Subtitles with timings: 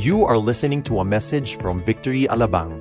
[0.00, 2.72] You are listening to a message from Victory Alabang.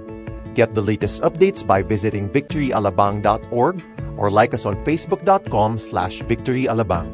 [0.56, 3.76] Get the latest updates by visiting victoryalabang.org
[4.16, 7.12] or like us on facebook.com slash victoryalabang.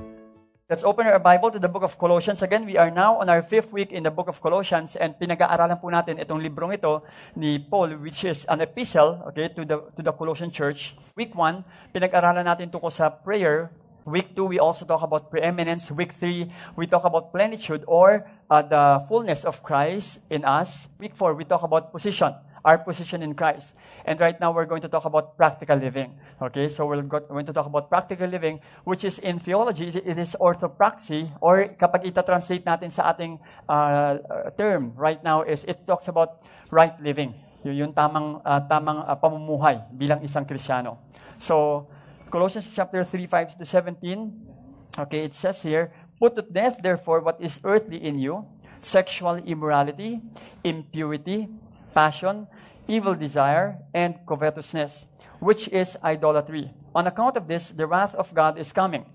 [0.70, 2.46] Let's open our Bible to the book of Colossians.
[2.46, 5.82] Again, we are now on our fifth week in the book of Colossians and pinag-aaralan
[5.82, 7.02] po natin itong librong ito
[7.34, 10.94] ni Paul which is an epistle okay, to, the, to the Colossian church.
[11.18, 11.66] Week 1,
[11.98, 13.74] pinag-aaralan natin tungkol sa prayer.
[14.06, 15.90] Week 2, we also talk about preeminence.
[15.90, 16.46] Week 3,
[16.78, 20.88] we talk about plenitude or uh, the fullness of Christ in us.
[21.00, 22.34] Week 4, we talk about position
[22.66, 23.78] our position in Christ.
[24.04, 26.18] And right now, we're going to talk about practical living.
[26.42, 30.36] Okay, so we're going to talk about practical living, which is in theology, it is
[30.42, 33.38] orthopraxy, or kapag ita-translate natin sa ating
[33.70, 34.18] uh,
[34.58, 36.42] term right now, is it talks about
[36.74, 37.38] right living.
[37.62, 40.98] Yung tamang, uh, tamang uh, pamumuhay bilang isang Krisyano.
[41.38, 41.86] So,
[42.36, 47.40] Colossians chapter 3, 5 to 17, okay, it says here, Put to death, therefore, what
[47.40, 48.44] is earthly in you,
[48.82, 50.20] sexual immorality,
[50.62, 51.48] impurity,
[51.94, 52.46] passion,
[52.90, 55.06] evil desire, and covetousness,
[55.40, 56.74] which is idolatry.
[56.94, 59.06] On account of this, the wrath of God is coming.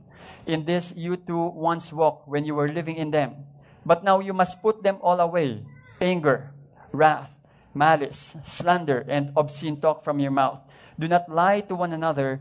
[0.47, 3.45] In this you too once walked when you were living in them.
[3.85, 5.61] But now you must put them all away
[6.01, 6.55] anger,
[6.91, 7.37] wrath,
[7.75, 10.61] malice, slander, and obscene talk from your mouth.
[10.99, 12.41] Do not lie to one another,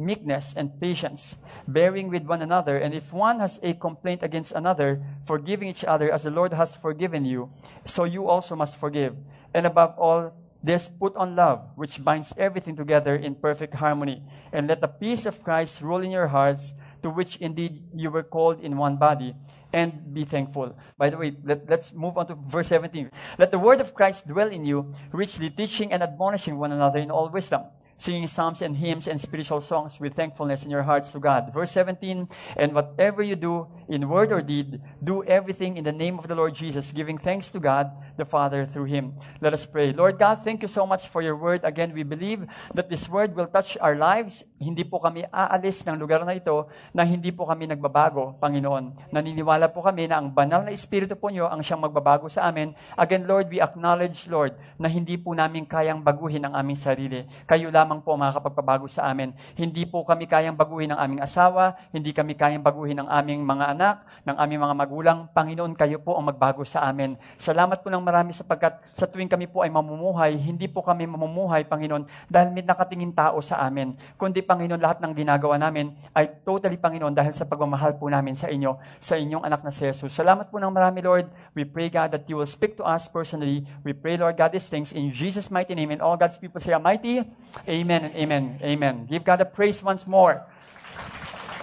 [0.00, 1.36] meekness, and patience,
[1.68, 6.10] bearing with one another, and if one has a complaint against another, forgiving each other
[6.10, 7.50] as the Lord has forgiven you,
[7.84, 9.14] so you also must forgive.
[9.54, 14.22] And above all, this put on love, which binds everything together in perfect harmony.
[14.52, 18.22] And let the peace of Christ rule in your hearts, to which indeed you were
[18.22, 19.34] called in one body,
[19.72, 20.76] and be thankful.
[20.98, 23.10] By the way, let, us move on to verse 17.
[23.38, 27.10] Let the word of Christ dwell in you, richly teaching and admonishing one another in
[27.10, 27.64] all wisdom
[28.00, 31.52] singing psalms and hymns and spiritual songs with thankfulness in your hearts to God.
[31.52, 36.16] Verse 17, and whatever you do in word or deed, do everything in the name
[36.16, 39.12] of the Lord Jesus, giving thanks to God the Father through him.
[39.44, 39.92] Let us pray.
[39.92, 41.60] Lord God, thank you so much for your word.
[41.60, 44.44] Again, we believe that this word will touch our lives.
[44.56, 49.12] Hindi po kami aalis ng lugar na ito na hindi po kami nagbabago, Panginoon.
[49.12, 52.72] Naniniwala po kami na ang banal na Espiritu po niyo ang siyang magbabago sa amin.
[52.96, 57.26] Again, Lord, we acknowledge, Lord, na hindi po namin kayang baguhin ang aming sarili.
[57.44, 59.34] Kayo lamang lamang po makakapagpabago sa amin.
[59.58, 63.74] Hindi po kami kayang baguhin ng aming asawa, hindi kami kayang baguhin ng aming mga
[63.74, 65.18] anak, ng aming mga magulang.
[65.34, 67.18] Panginoon, kayo po ang magbago sa amin.
[67.34, 71.66] Salamat po ng marami sapagkat sa tuwing kami po ay mamumuhay, hindi po kami mamumuhay,
[71.66, 73.98] Panginoon, dahil may nakatingin tao sa amin.
[74.14, 78.46] Kundi, Panginoon, lahat ng ginagawa namin ay totally, Panginoon, dahil sa pagmamahal po namin sa
[78.46, 80.14] inyo, sa inyong anak na si Jesus.
[80.14, 81.26] Salamat po ng marami, Lord.
[81.58, 83.66] We pray, God, that you will speak to us personally.
[83.82, 85.90] We pray, Lord God, these things in Jesus' mighty name.
[85.90, 87.26] And all God's people say, Almighty,
[87.66, 88.60] Amen and amen.
[88.60, 89.08] Amen.
[89.08, 90.44] Give God a praise once more.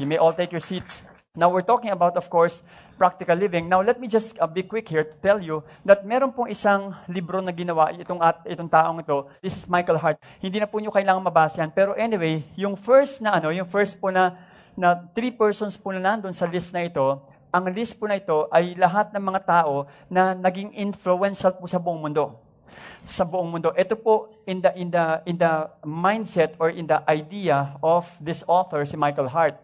[0.02, 1.06] You may all take your seats.
[1.38, 2.66] Now, we're talking about, of course,
[2.98, 3.70] practical living.
[3.70, 6.98] Now, let me just uh, be quick here to tell you that meron pong isang
[7.06, 9.30] libro na ginawa itong, at, itong taong ito.
[9.38, 10.18] This is Michael Hart.
[10.42, 11.70] Hindi na po nyo kailangan mabasa yan.
[11.70, 14.34] Pero anyway, yung first na ano, yung first po na,
[14.74, 17.22] na three persons po na nandun sa list na ito,
[17.54, 21.78] ang list po na ito ay lahat ng mga tao na naging influential po sa
[21.78, 22.47] buong mundo
[23.08, 23.72] sa buong mundo.
[23.74, 28.44] Ito po in the in the in the mindset or in the idea of this
[28.48, 29.56] author si Michael Hart.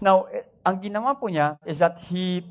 [0.00, 0.26] Now,
[0.64, 2.42] ang ginawa po niya is that he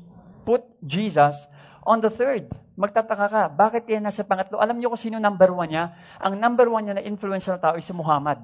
[0.46, 1.46] put Jesus
[1.84, 2.48] on the third.
[2.78, 4.56] Magtataka ka, bakit yan nasa pangatlo?
[4.56, 5.92] Alam niyo kung sino number one niya?
[6.16, 8.40] Ang number one niya na influential na tao ay si Muhammad.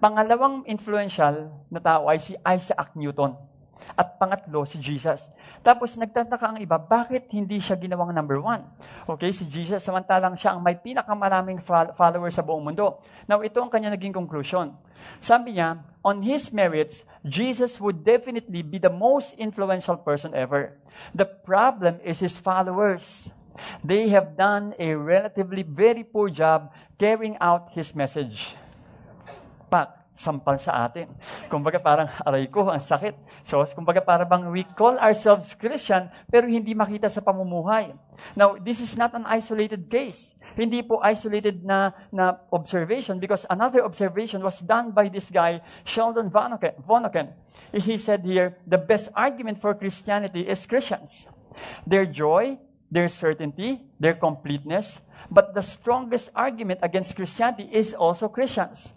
[0.00, 3.36] Pangalawang influential na tao ay si Isaac Newton.
[3.98, 5.28] At pangatlo, si Jesus.
[5.62, 8.66] Tapos nagtataka ang iba, bakit hindi siya ginawang number one?
[9.06, 11.62] Okay, si Jesus, samantalang siya ang may pinakamaraming
[11.94, 12.98] followers sa buong mundo.
[13.30, 14.74] Now, ito ang kanya naging conclusion.
[15.22, 20.74] Sabi niya, on his merits, Jesus would definitely be the most influential person ever.
[21.14, 23.30] The problem is his followers.
[23.86, 28.58] They have done a relatively very poor job carrying out his message.
[29.70, 31.08] Pak, sampal sa atin.
[31.48, 33.16] Kumbaga parang aray ko, ang sakit.
[33.44, 37.96] So, kumbaga parang bang we call ourselves Christian pero hindi makita sa pamumuhay.
[38.36, 40.36] Now, this is not an isolated case.
[40.52, 46.28] Hindi po isolated na, na observation because another observation was done by this guy, Sheldon
[46.28, 47.32] Vonneken.
[47.72, 51.24] He said here, the best argument for Christianity is Christians.
[51.88, 52.60] Their joy,
[52.92, 55.00] their certainty, their completeness,
[55.30, 58.92] But the strongest argument against Christianity is also Christians.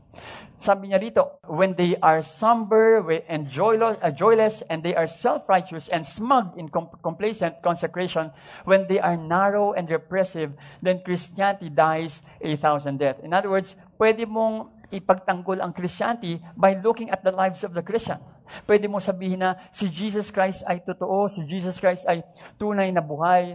[0.65, 5.93] Sabi niya dito, when they are somber and joyless, uh, joyless and they are self-righteous
[5.93, 8.33] and smug in com- complacent consecration,
[8.65, 13.21] when they are narrow and repressive, then Christianity dies a thousand deaths.
[13.21, 17.85] In other words, pwede mong ipagtanggol ang Christianity by looking at the lives of the
[17.85, 18.17] Christian.
[18.65, 22.25] Pwede mo sabihin na si Jesus Christ ay totoo, si Jesus Christ ay
[22.57, 23.53] tunay na buhay,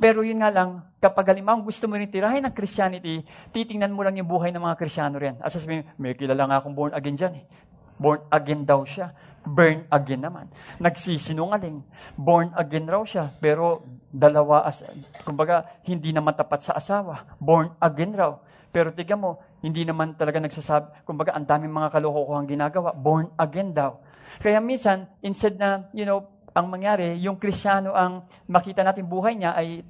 [0.00, 4.16] pero yun nga lang, kapag halimang gusto mo rin tirahin ng Christianity, titingnan mo lang
[4.16, 5.36] yung buhay ng mga Krisyano rin.
[5.42, 7.44] As sabihin, may kilala nga akong born again dyan eh.
[8.00, 9.12] Born again daw siya.
[9.42, 10.46] Burn again naman.
[10.78, 11.82] Nagsisinungaling.
[12.14, 13.30] Born again raw siya.
[13.42, 14.86] Pero dalawa, as,
[15.26, 17.36] kumbaga, hindi naman tapat sa asawa.
[17.42, 18.38] Born again raw.
[18.72, 22.96] Pero tiga mo, hindi naman talaga nagsasabi, kumbaga, ang daming mga kalokohang ginagawa.
[22.96, 24.00] Born again daw.
[24.40, 29.56] Kaya minsan, instead na, you know, ang mangyari, yung Kristiyano ang makita natin buhay niya
[29.56, 29.80] ay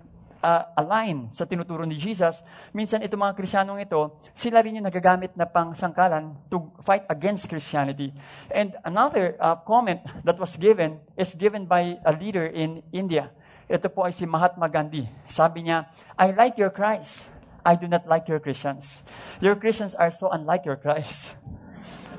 [0.42, 2.42] uh, align sa tinuturo ni Jesus,
[2.74, 7.46] minsan itong mga Kristiyanong ito, sila rin yung nagagamit na pang sangkalan to fight against
[7.46, 8.10] Christianity.
[8.50, 13.30] And another uh, comment that was given is given by a leader in India.
[13.70, 15.06] Ito po ay si Mahatma Gandhi.
[15.30, 15.88] Sabi niya,
[16.18, 17.30] I like your Christ.
[17.62, 19.06] I do not like your Christians.
[19.38, 21.38] Your Christians are so unlike your Christ.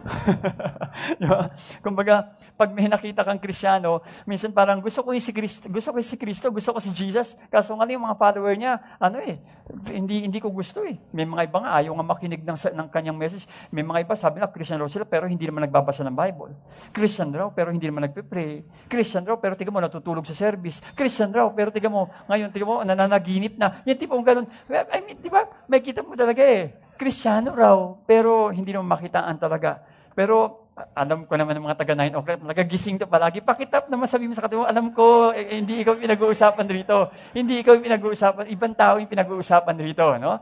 [1.85, 6.15] Kumbaga, pag may nakita kang Kristiyano, minsan parang gusto ko si Kristo, gusto ko si
[6.19, 7.39] Kristo, gusto ko si Jesus.
[7.47, 9.39] Kaso nga yung mga follower niya, ano eh,
[9.95, 10.99] hindi hindi ko gusto eh.
[11.15, 13.47] May mga iba nga ayaw nga makinig ng, ng kanyang message.
[13.71, 16.51] May mga iba sabi na Christian raw sila pero hindi naman nagbabasa ng Bible.
[16.91, 18.87] Christian raw pero hindi naman nagpe-pray.
[18.91, 20.83] Christian raw pero tiga mo natutulog sa service.
[20.93, 23.81] Christian raw pero tiga mo ngayon tiga mo nananaginip na.
[23.87, 24.45] Yung tipong ganun.
[24.67, 25.47] I mean, di ba?
[25.71, 26.83] May kita mo talaga eh.
[26.93, 29.81] Kristiyano raw, pero hindi naman makitaan talaga.
[30.13, 30.65] Pero
[30.97, 33.45] alam ko naman ng mga taga 9 o'clock, nagagising to palagi.
[33.45, 37.13] Pakitap naman sabi mo sa katiwa, alam ko, eh, hindi ikaw pinag-uusapan rito.
[37.29, 40.41] Hindi ikaw pinag-uusapan, ibang tao yung pinag-uusapan rito, no?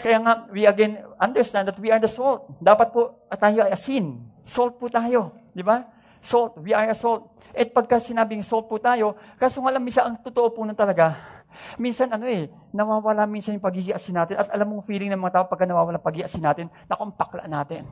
[0.00, 2.48] Kaya nga, we again understand that we are the salt.
[2.56, 4.22] Dapat po tayo ay asin.
[4.48, 5.36] Salt po tayo.
[5.52, 5.84] Di ba?
[6.24, 6.56] Salt.
[6.56, 7.36] We are a salt.
[7.52, 11.16] At pagka sinabing salt po tayo, kaso nga lang, misa ang totoo po nun talaga,
[11.76, 14.38] Minsan ano eh, nawawala minsan yung pagiging asin natin.
[14.38, 17.84] At alam mo feeling ng mga tao pagka nawawala asin natin, nakumpakla natin.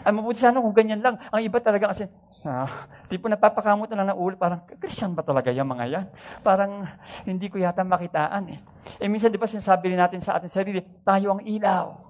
[0.00, 1.20] Ay, mabuti sana kung ganyan lang.
[1.28, 2.08] Ang iba talaga kasi,
[2.48, 6.06] ah, tipo napapakamot na lang ng ulo, parang, Christian ba talaga yung mga yan?
[6.40, 6.88] Parang,
[7.28, 8.58] hindi ko yata makitaan eh.
[8.96, 12.00] Eh minsan, di ba, sinasabi rin natin sa ating sarili, tayo ang ilaw.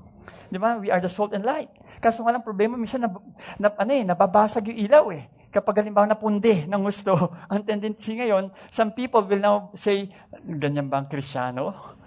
[0.47, 0.79] Di ba?
[0.79, 1.71] We are the salt and light.
[1.99, 3.11] Kaso nga lang problema, minsan, na,
[3.59, 5.27] na, ano eh, nababasag yung ilaw eh.
[5.51, 10.07] Kapag halimbawa napundi ng gusto, ang tendency ngayon, some people will now say,
[10.47, 11.99] ganyan ba ang krisyano?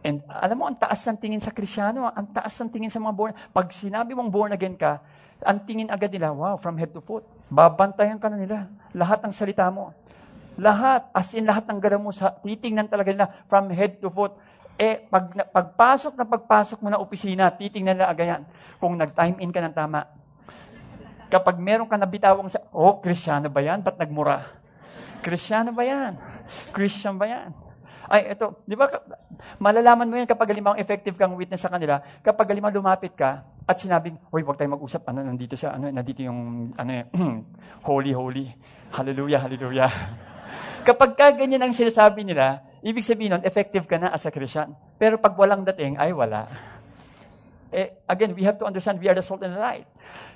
[0.00, 3.12] And alam mo, ang taas ng tingin sa krisyano, ang taas ng tingin sa mga
[3.12, 3.32] born.
[3.52, 4.96] Pag sinabi mong born again ka,
[5.44, 7.24] ang tingin agad nila, wow, from head to foot.
[7.52, 8.68] Babantayan ka na nila.
[8.96, 9.92] Lahat ng salita mo.
[10.56, 14.32] Lahat, as in lahat ng galaw mo, sa, titingnan talaga nila from head to foot.
[14.80, 18.42] Eh, pag, pagpasok na pagpasok mo na opisina, titingnan nila agayan
[18.80, 20.08] kung nag-time in ka ng tama.
[21.28, 23.84] Kapag meron ka nabitawang sa, oh, kristyano ba yan?
[23.84, 24.48] Ba't nagmura?
[25.20, 26.16] Kristyano ba yan?
[26.72, 27.69] Christian ba yan?
[28.10, 28.90] Ay, ito, di ba,
[29.62, 33.78] malalaman mo yan kapag halimbawa effective kang witness sa kanila, kapag halimbawa lumapit ka at
[33.78, 37.06] sinabing, hoy, huwag tayong mag-usap, ano, nandito siya, ano, nandito yung, ano,
[37.86, 38.50] holy, holy,
[38.90, 39.90] hallelujah, hallelujah.
[40.88, 44.74] kapag ka ganyan ang sinasabi nila, ibig sabihin nun, effective ka na as a Christian.
[44.98, 46.50] Pero pag walang dating, ay wala.
[47.70, 49.86] Eh, again, we have to understand we are the salt and the light.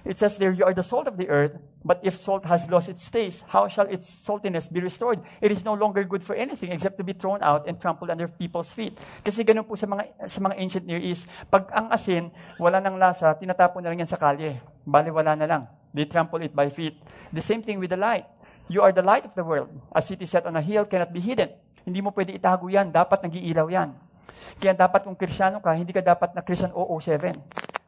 [0.06, 2.88] It says there, you are the salt of the earth, but if salt has lost
[2.88, 5.18] its taste, how shall its saltiness be restored?
[5.42, 8.30] It is no longer good for anything except to be thrown out and trampled under
[8.30, 9.02] people's feet.
[9.26, 12.94] Kasi ganun po sa mga, sa mga ancient Near East, pag ang asin, wala ng
[13.02, 14.62] lasa, tinatapon na lang yan sa kalye.
[14.86, 15.62] Bali, wala na lang.
[15.90, 17.02] They trample it by feet.
[17.34, 18.30] The same thing with the light.
[18.70, 19.74] You are the light of the world.
[19.90, 21.50] A city set on a hill cannot be hidden.
[21.82, 22.94] Hindi mo pwede itago yan.
[22.94, 24.13] Dapat nag-iilaw yan.
[24.58, 27.36] Kaya dapat kung krisyano ka, hindi ka dapat na Christian 007.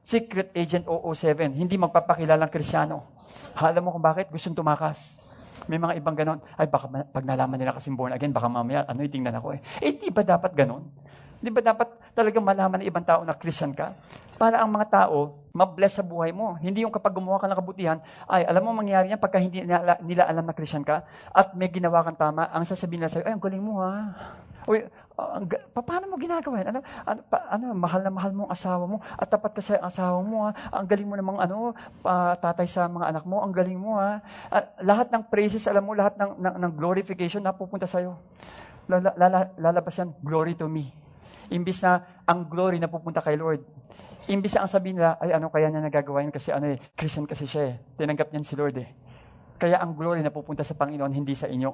[0.07, 1.51] Secret Agent 007.
[1.57, 3.03] Hindi magpapakilalang krisyano.
[3.59, 4.31] Alam mo kung bakit?
[4.31, 5.19] Gustong tumakas.
[5.67, 6.39] May mga ibang ganon.
[6.55, 9.61] Ay, baka pag nalaman nila kasi born again, baka mamaya, ano yung tingnan ako eh.
[9.83, 10.87] Eh, di ba dapat ganon?
[11.37, 13.93] Di ba dapat talagang malaman ng ibang tao na Christian ka?
[14.37, 16.57] Para ang mga tao, mabless sa buhay mo.
[16.61, 19.97] Hindi yung kapag gumawa ka ng kabutihan, ay, alam mo mangyari yan pagka hindi nila,
[20.05, 23.33] nila alam na Christian ka, at may ginawa kang tama, ang sasabihin nila sa'yo, ay,
[23.33, 24.13] ang galing mo ha.
[24.69, 24.85] Uy,
[25.17, 25.41] uh,
[25.73, 26.63] paano mo ginagawa?
[26.65, 29.81] Ano, ano, pa, ano, mahal na mahal mo ang asawa mo at tapat ka sa
[29.83, 30.51] asawa mo ha.
[30.73, 31.73] Ang galing mo namang ano,
[32.05, 34.21] uh, tatay sa mga anak mo, ang galing mo ha.
[34.53, 38.17] Uh, lahat ng praises, alam mo, lahat ng, ng, ng glorification napupunta sa'yo.
[38.87, 40.93] Lala, lala, lalabas yan, glory to me.
[41.51, 43.63] Imbis na ang glory na pupunta kay Lord.
[44.27, 47.27] Imbis na ang sabihin nila, ay ano kaya niya nagagawa yan kasi ano eh, Christian
[47.27, 47.75] kasi siya eh.
[47.95, 48.91] Tinanggap niyan si Lord eh.
[49.57, 51.73] Kaya ang glory na pupunta sa Panginoon, hindi sa inyo.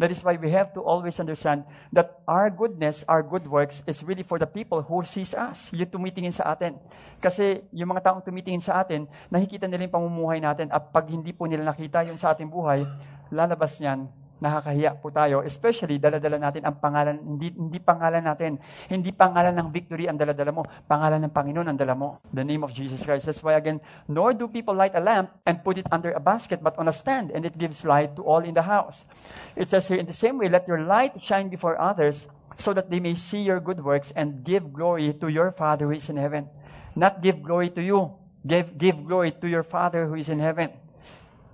[0.00, 1.62] That is why we have to always understand
[1.92, 5.70] that our goodness, our good works, is really for the people who sees us.
[5.70, 6.80] Yung tumitingin sa atin.
[7.22, 10.72] Kasi yung mga taong tumitingin sa atin, nakikita nila yung pamumuhay natin.
[10.72, 12.82] At pag hindi po nila nakita yung sa ating buhay,
[13.30, 18.58] lalabas niyan nakakahiya po tayo, especially daladala natin ang pangalan, hindi, hindi pangalan natin,
[18.90, 22.66] hindi pangalan ng victory ang daladala mo, pangalan ng Panginoon ang dala mo, the name
[22.66, 23.30] of Jesus Christ.
[23.30, 23.78] That's why again,
[24.10, 26.94] nor do people light a lamp and put it under a basket, but on a
[26.94, 29.06] stand, and it gives light to all in the house.
[29.54, 32.26] It says here, in the same way, let your light shine before others,
[32.58, 35.94] so that they may see your good works and give glory to your Father who
[35.94, 36.50] is in heaven.
[36.98, 38.12] Not give glory to you,
[38.44, 40.81] give, give glory to your Father who is in heaven.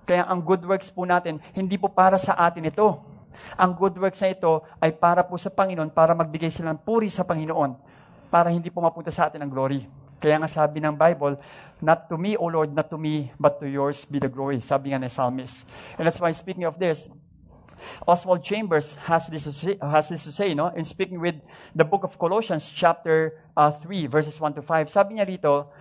[0.09, 2.97] Kaya ang good works po natin, hindi po para sa atin ito.
[3.53, 7.13] Ang good works na ito ay para po sa Panginoon, para magbigay sila ng puri
[7.13, 7.77] sa Panginoon,
[8.33, 9.85] para hindi po mapunta sa atin ang glory.
[10.17, 11.37] Kaya nga sabi ng Bible,
[11.77, 14.65] not to me, O Lord, not to me, but to yours be the glory.
[14.65, 15.69] Sabi nga ng psalmist.
[16.01, 17.05] And that's why speaking of this,
[18.09, 20.67] Oswald Chambers has this to say, has this to say no?
[20.75, 21.35] in speaking with
[21.77, 24.89] the book of Colossians chapter uh, 3, verses 1 to 5.
[24.89, 25.71] Sabi niya rito,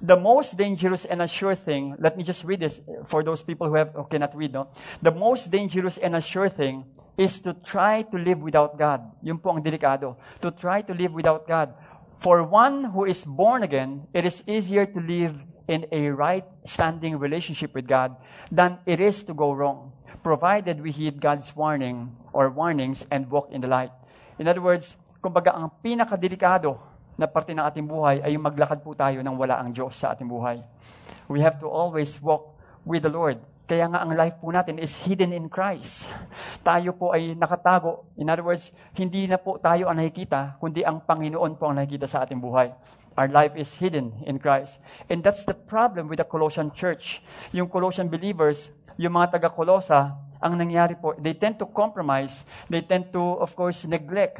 [0.00, 3.68] the most dangerous and a sure thing, let me just read this for those people
[3.68, 4.68] who, have, who cannot read, no?
[5.02, 6.84] The most dangerous and a sure thing
[7.16, 9.02] is to try to live without God.
[9.22, 10.16] Yun po ang delikado.
[10.40, 11.74] To try to live without God.
[12.18, 15.34] For one who is born again, it is easier to live
[15.66, 18.16] in a right standing relationship with God
[18.50, 23.50] than it is to go wrong, provided we heed God's warning or warnings and walk
[23.52, 23.92] in the light.
[24.38, 26.87] In other words, kumbaga ang pinakadelikado
[27.18, 30.14] na parte ng ating buhay ay yung maglakad po tayo nang wala ang Diyos sa
[30.14, 30.62] ating buhay.
[31.26, 32.54] We have to always walk
[32.86, 33.42] with the Lord.
[33.68, 36.08] Kaya nga ang life po natin is hidden in Christ.
[36.64, 38.06] Tayo po ay nakatago.
[38.16, 42.08] In other words, hindi na po tayo ang nakikita, kundi ang Panginoon po ang nakikita
[42.08, 42.72] sa ating buhay.
[43.18, 44.78] Our life is hidden in Christ.
[45.10, 47.20] And that's the problem with the Colossian church.
[47.50, 52.46] Yung Colossian believers, yung mga taga-Colosa, ang nangyari po, they tend to compromise.
[52.70, 54.38] They tend to, of course, neglect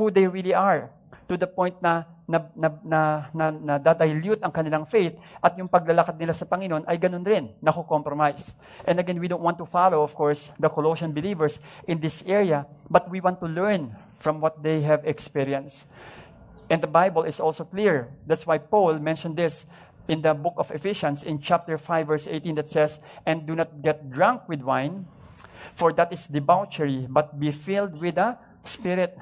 [0.00, 0.95] who they really are
[1.26, 5.70] to the point na na, na, na, na, na dadilute ang kanilang faith at yung
[5.70, 8.50] paglalakad nila sa Panginoon ay ganun rin, nako-compromise.
[8.82, 12.66] And again, we don't want to follow, of course, the Colossian believers in this area,
[12.90, 15.86] but we want to learn from what they have experienced.
[16.66, 18.10] And the Bible is also clear.
[18.26, 19.62] That's why Paul mentioned this
[20.10, 23.82] in the book of Ephesians in chapter 5 verse 18 that says, And do not
[23.82, 25.06] get drunk with wine,
[25.78, 29.14] for that is debauchery, but be filled with the Spirit.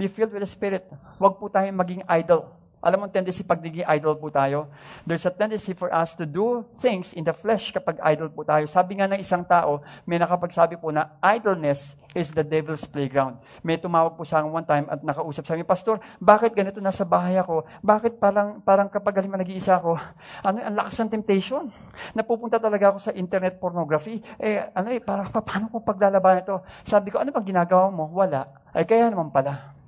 [0.00, 0.88] Be filled with the Spirit.
[1.20, 2.48] Huwag po tayong maging idol.
[2.80, 4.72] Alam mo, tendency pag naging idol po tayo,
[5.04, 8.64] there's a tendency for us to do things in the flesh kapag idol po tayo.
[8.64, 13.36] Sabi nga ng isang tao, may nakapagsabi po na idleness is the devil's playground.
[13.60, 17.04] May tumawag po sa akin one time at nakausap sa amin, Pastor, bakit ganito nasa
[17.04, 17.68] bahay ako?
[17.84, 20.00] Bakit parang, parang kapag halima nag-iisa ako,
[20.40, 21.68] ano, ang lakas ng temptation.
[22.16, 24.24] Napupunta talaga ako sa internet pornography.
[24.40, 26.64] Eh, ano eh, parang paano ko paglalaban ito?
[26.88, 28.08] Sabi ko, ano bang ginagawa mo?
[28.08, 28.48] Wala.
[28.72, 29.79] Ay, kaya naman pala.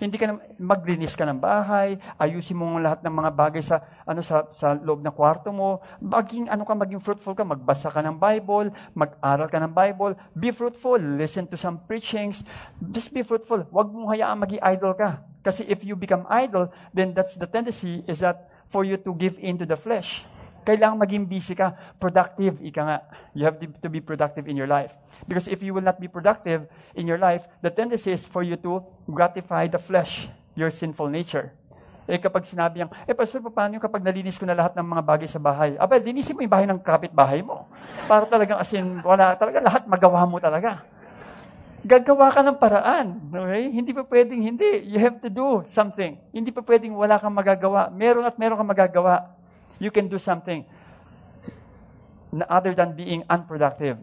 [0.00, 4.24] Hindi ka na, maglinis ka ng bahay, ayusin mo lahat ng mga bagay sa ano
[4.24, 5.84] sa sa loob ng kwarto mo.
[6.00, 10.48] Maging ano ka, maging fruitful ka, magbasa ka ng Bible, mag-aral ka ng Bible, be
[10.48, 12.40] fruitful, listen to some preachings,
[12.80, 13.60] just be fruitful.
[13.68, 15.20] Huwag mo hayaan maging idol ka.
[15.44, 19.36] Kasi if you become idol, then that's the tendency is that for you to give
[19.36, 20.24] in to the flesh.
[20.60, 22.98] Kailangan maging busy ka, productive, ika nga.
[23.32, 25.00] You have to be productive in your life.
[25.24, 28.60] Because if you will not be productive in your life, the tendency is for you
[28.60, 31.56] to gratify the flesh, your sinful nature.
[32.10, 35.02] Eh kapag sinabi yang, eh pastor, paano yung kapag nalinis ko na lahat ng mga
[35.06, 35.78] bagay sa bahay?
[35.80, 37.70] Aba, linisin mo yung bahay ng kapitbahay mo.
[38.04, 40.84] Para talagang asin, wala talaga, lahat magawa mo talaga.
[41.80, 43.06] Gagawa ka ng paraan.
[43.32, 43.64] Okay?
[43.72, 44.84] Hindi pa pwedeng hindi.
[44.84, 46.20] You have to do something.
[46.28, 47.88] Hindi pa pwedeng wala kang magagawa.
[47.88, 49.39] Meron at meron kang magagawa
[49.80, 50.62] you can do something
[52.46, 53.98] other than being unproductive.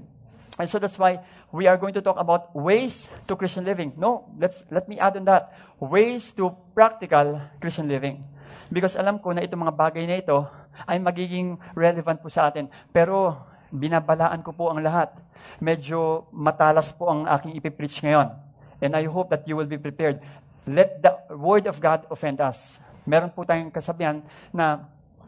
[0.57, 1.21] And so that's why
[1.53, 3.93] we are going to talk about ways to Christian living.
[3.95, 5.53] No, let's let me add on that.
[5.77, 8.25] Ways to practical Christian living.
[8.73, 10.43] Because alam ko na itong mga bagay na ito
[10.89, 12.67] ay magiging relevant po sa atin.
[12.89, 13.37] Pero
[13.69, 15.13] binabalaan ko po ang lahat.
[15.61, 18.33] Medyo matalas po ang aking ipipreach ngayon.
[18.81, 20.19] And I hope that you will be prepared.
[20.67, 22.81] Let the Word of God offend us.
[23.07, 24.19] Meron po tayong kasabihan
[24.51, 24.83] na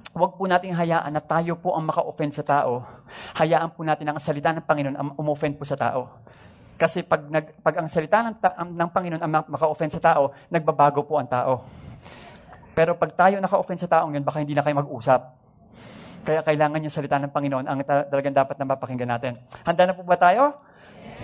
[0.10, 2.82] Huwag po nating hayaan na tayo po ang maka-offend sa tao.
[3.38, 6.10] Hayaan po natin ang salita ng Panginoon ang umoffend po sa tao.
[6.80, 11.06] Kasi pag, nag, pag ang salita ng, ta- ng Panginoon ang maka-offend sa tao, nagbabago
[11.06, 11.62] po ang tao.
[12.74, 15.36] Pero pag tayo naka-offend sa taong yun, baka hindi na kayo mag-usap.
[16.26, 19.38] Kaya kailangan yung salita ng Panginoon ang talagang dapat na mapakinggan natin.
[19.62, 20.58] Handa na po ba tayo?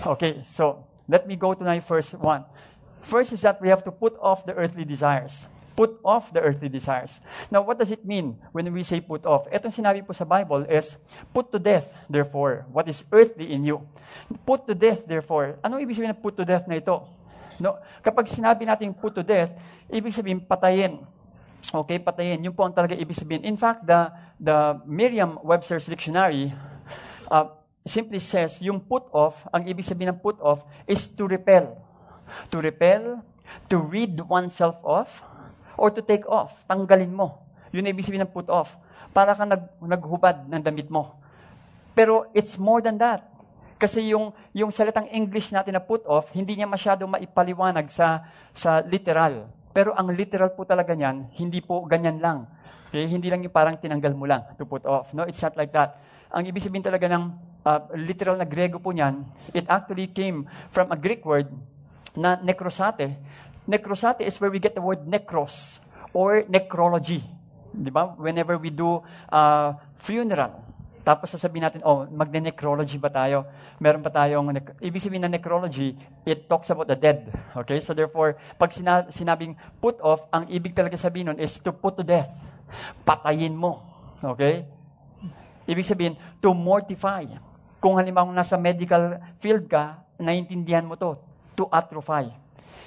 [0.06, 2.46] Okay, so let me go to my first one.
[3.02, 5.48] First is that we have to put off the earthly desires.
[5.76, 7.20] Put off the earthly desires.
[7.52, 9.44] Now, what does it mean when we say put off?
[9.52, 10.96] Etong sinabi po sa Bible is,
[11.36, 13.84] put to death, therefore, what is earthly in you.
[14.48, 15.60] Put to death, therefore.
[15.60, 17.04] Ano ibig sabihin ng put to death na ito?
[17.60, 17.76] No?
[18.00, 19.52] Kapag sinabi natin put to death,
[19.92, 21.04] ibig sabihin patayin.
[21.68, 22.40] Okay, patayin.
[22.40, 23.44] Yun po ang talaga ibig sabihin.
[23.44, 26.56] In fact, the, the Merriam-Webster's Dictionary
[27.28, 27.52] uh,
[27.84, 31.76] simply says, yung put off, ang ibig sabihin ng put off is to repel.
[32.48, 33.20] To repel,
[33.68, 35.20] to rid oneself off,
[35.76, 36.60] or to take off.
[36.68, 37.44] Tanggalin mo.
[37.76, 38.76] Yun ibig sabihin ng put off.
[39.12, 41.20] Para kang nag, naghubad ng damit mo.
[41.96, 43.24] Pero it's more than that.
[43.76, 48.24] Kasi yung, yung salitang English natin na put off, hindi niya masyado maipaliwanag sa,
[48.56, 49.52] sa literal.
[49.76, 52.48] Pero ang literal po talaga niyan, hindi po ganyan lang.
[52.88, 53.04] Okay?
[53.12, 55.12] Hindi lang yung parang tinanggal mo lang to put off.
[55.12, 56.00] No, it's not like that.
[56.32, 57.24] Ang ibig sabihin talaga ng
[57.68, 61.52] uh, literal na Grego po niyan, it actually came from a Greek word
[62.16, 63.20] na necrosate.
[63.66, 65.82] Necrosate is where we get the word necros
[66.14, 67.26] or necrology.
[67.74, 68.14] Di ba?
[68.16, 70.66] Whenever we do uh, funeral,
[71.06, 73.46] tapos sasabihin natin, oh, magne-necrology ba tayo?
[73.78, 74.50] Meron pa tayong,
[74.82, 75.94] ibig sabihin na necrology,
[76.26, 77.30] it talks about the dead.
[77.54, 77.78] Okay?
[77.78, 81.94] So therefore, pag sina- sinabing put off, ang ibig talaga sabihin nun is to put
[81.94, 82.34] to death.
[83.06, 83.86] Patayin mo.
[84.18, 84.66] Okay?
[85.70, 87.30] Ibig sabihin, to mortify.
[87.78, 91.22] Kung halimbawa nasa medical field ka, naiintindihan mo to,
[91.54, 92.34] to atrophy.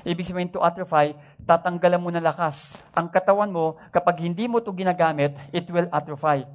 [0.07, 2.79] Ibig sabihin, to atrophy, tatanggalan mo na lakas.
[2.95, 6.47] Ang katawan mo, kapag hindi mo to ginagamit, it will atrophy.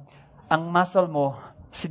[0.48, 1.36] Ang muscle mo,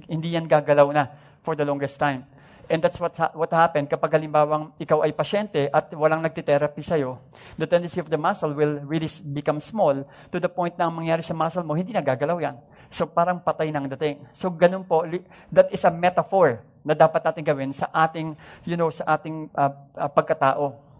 [0.10, 1.12] hindi yan gagalaw na
[1.44, 2.25] for the longest time.
[2.72, 7.20] And that's what, ha- what happened kapag halimbawang ikaw ay pasyente at walang nagtitherapy sa'yo.
[7.60, 11.20] The tendency of the muscle will really become small to the point na ang mangyari
[11.20, 12.56] sa muscle mo, hindi na gagalaw yan.
[12.88, 14.24] So parang patay nang dating.
[14.32, 15.03] So ganun po,
[15.51, 18.32] that is a metaphor na dapat natin gawin sa ating,
[18.63, 20.92] you know, sa ating uh, uh, pagkatao.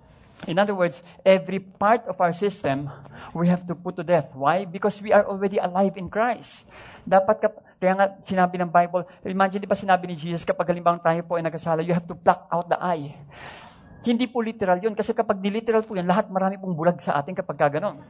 [0.48, 2.92] In other words, every part of our system,
[3.32, 4.36] we have to put to death.
[4.36, 4.68] Why?
[4.68, 6.68] Because we are already alive in Christ.
[7.08, 11.00] Dapat, kap- kaya nga sinabi ng Bible, imagine di ba sinabi ni Jesus, kapag halimbawa
[11.00, 13.16] tayo po ay nagkasala, you have to pluck out the eye.
[14.04, 14.92] Hindi po literal yun.
[14.92, 18.00] Kasi kapag di-literal po yan, lahat marami pong bulag sa atin kapag gaganon.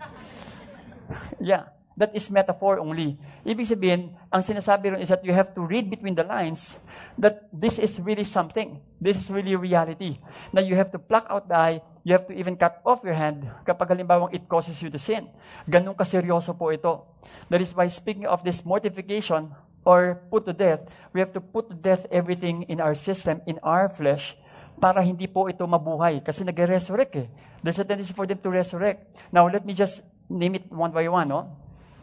[1.38, 1.70] Yeah.
[1.94, 3.22] That is metaphor only.
[3.46, 6.82] Ibig sabihin, ang sinasabi ron is that you have to read between the lines
[7.22, 8.82] that this is really something.
[8.98, 10.18] This is really reality.
[10.50, 13.16] Na you have to pluck out the eye, you have to even cut off your
[13.16, 15.28] hand kapag halimbawang it causes you to sin.
[15.68, 17.08] Ganun kaseryoso po ito.
[17.48, 19.56] That is why speaking of this mortification
[19.88, 20.84] or put to death,
[21.16, 24.36] we have to put to death everything in our system, in our flesh,
[24.80, 26.20] para hindi po ito mabuhay.
[26.24, 27.28] Kasi nag-resurrect eh.
[27.64, 29.24] There's a tendency for them to resurrect.
[29.32, 31.32] Now, let me just name it one by one.
[31.32, 31.56] No?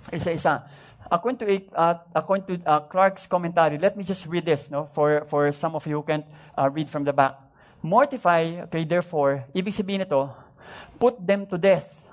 [0.08, 0.64] Isa-isa.
[1.10, 5.26] According to, uh, according to uh, Clark's commentary, let me just read this no, for,
[5.28, 6.24] for some of you who can't
[6.56, 7.49] uh, read from the back.
[7.81, 10.29] Mortify, okay, therefore, ibig sabihin ito,
[11.01, 12.05] put them to death.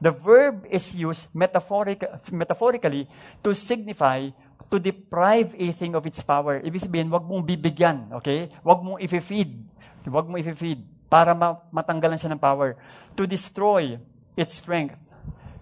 [0.00, 2.00] The verb is used metaphoric,
[2.32, 3.04] metaphorically
[3.44, 4.32] to signify
[4.72, 6.56] to deprive a thing of its power.
[6.64, 8.48] Ibig sabihin, wag mong bibigyan, okay?
[8.64, 9.60] Wag mong i-feed.
[10.08, 10.80] Wag mong i-feed
[11.10, 11.36] para
[11.68, 12.80] matanggalan siya ng power.
[13.18, 14.00] To destroy
[14.38, 14.96] its strength.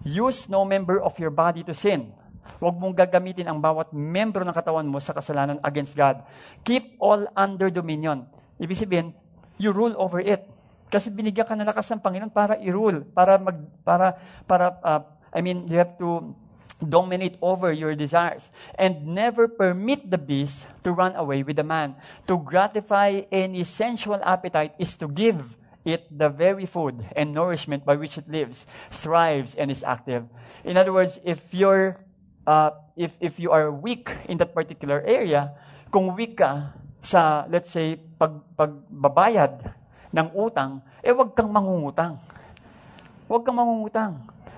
[0.07, 2.15] Use no member of your body to sin.
[2.63, 6.23] Huwag mong gagamitin ang bawat membro ng katawan mo sa kasalanan against God.
[6.63, 8.23] Keep all under dominion.
[8.55, 9.11] Ibig sabihin,
[9.59, 10.47] you rule over it.
[10.89, 14.17] Kasi binigyan ka ng lakas ng Panginoon para i-rule, para mag para
[14.49, 16.33] para uh, I mean, you have to
[16.81, 21.93] dominate over your desires and never permit the beast to run away with the man.
[22.25, 27.95] To gratify any sensual appetite is to give it the very food and nourishment by
[27.95, 30.25] which it lives, thrives, and is active.
[30.63, 31.97] In other words, if you're
[32.47, 35.53] uh, if if you are weak in that particular area,
[35.91, 39.63] kung weak ka sa let's say pag pagbabayad
[40.11, 42.19] ng utang, eh wag kang mangungutang.
[43.29, 44.13] Wag kang mangungutang.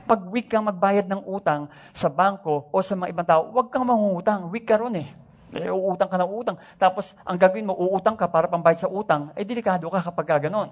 [0.08, 3.86] Pag weak kang magbayad ng utang sa bangko o sa mga ibang tao, wag kang
[3.86, 4.48] mangungutang.
[4.50, 5.08] Weak ka ron eh.
[5.52, 6.56] Eh, uutang ka ng utang.
[6.80, 10.72] Tapos, ang gagawin mo, uutang ka para pambayad sa utang, eh, delikado ka kapag ganon.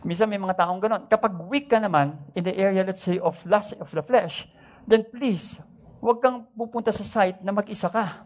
[0.00, 1.04] Minsan may mga taong ganon.
[1.04, 4.48] Kapag weak ka naman, in the area, let's say, of, lust, of the flesh,
[4.88, 5.60] then please,
[6.00, 8.24] huwag kang pupunta sa site na mag-isa ka.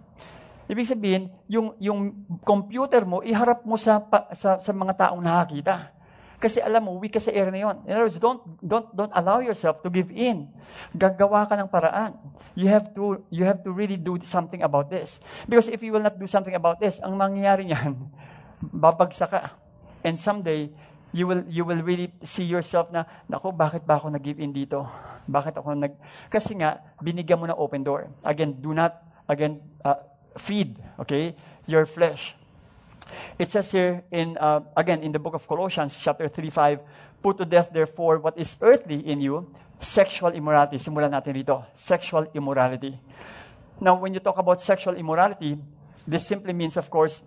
[0.73, 2.17] Ibig sabihin, yung, yung
[2.49, 4.01] computer mo, iharap mo sa,
[4.33, 5.93] sa, sa mga taong nakakita.
[6.41, 7.77] Kasi alam mo, weak ka sa area na yun.
[7.85, 10.49] In other words, don't, don't, don't allow yourself to give in.
[10.97, 12.17] Gagawa ka ng paraan.
[12.57, 15.21] You have to, you have to really do something about this.
[15.45, 17.95] Because if you will not do something about this, ang mangyayari niyan,
[18.83, 19.53] babagsak ka.
[20.03, 20.73] And someday,
[21.13, 24.89] you will you will really see yourself na nako bakit ba ako nag-give in dito
[25.29, 25.93] bakit ako nag
[26.33, 28.97] kasi nga binigyan mo ng open door again do not
[29.29, 30.01] again uh,
[30.39, 31.35] feed okay
[31.67, 32.37] your flesh
[33.39, 36.81] It says here in, uh, again, in the book of Colossians, chapter 3, 5,
[37.23, 39.47] Put to death, therefore, what is earthly in you,
[39.79, 40.83] sexual immorality.
[40.83, 41.63] Simulan natin dito.
[41.79, 42.99] Sexual immorality.
[43.79, 45.55] Now, when you talk about sexual immorality,
[46.03, 47.23] this simply means, of course,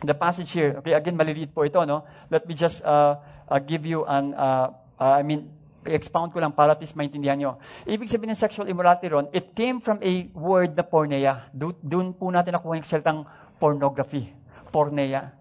[0.00, 0.80] the passage here.
[0.80, 2.08] Okay, again, maliliit po ito, no?
[2.32, 5.52] Let me just uh, uh, give you an, uh, uh, I mean,
[5.94, 7.52] expound ko lang para at least maintindihan nyo.
[7.86, 11.46] Ibig sabihin ng sexual immorality ron, it came from a word na porneia.
[11.54, 13.20] Doon po natin nakuha yung salitang
[13.60, 14.32] pornography.
[14.74, 15.36] Porneia.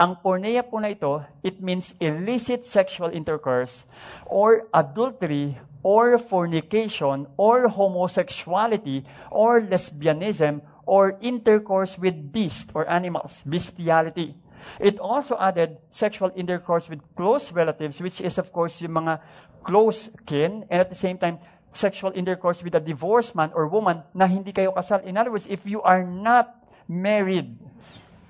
[0.00, 3.84] Ang porneia po na ito, it means illicit sexual intercourse
[4.24, 14.32] or adultery or fornication or homosexuality or lesbianism or intercourse with beasts or animals, bestiality.
[14.76, 19.20] It also added sexual intercourse with close relatives, which is, of course, yung mga
[19.62, 21.38] close kin, and at the same time,
[21.72, 25.02] sexual intercourse with a divorced man or woman na hindi kayo kasal.
[25.06, 26.50] In other words, if you are not
[26.90, 27.54] married,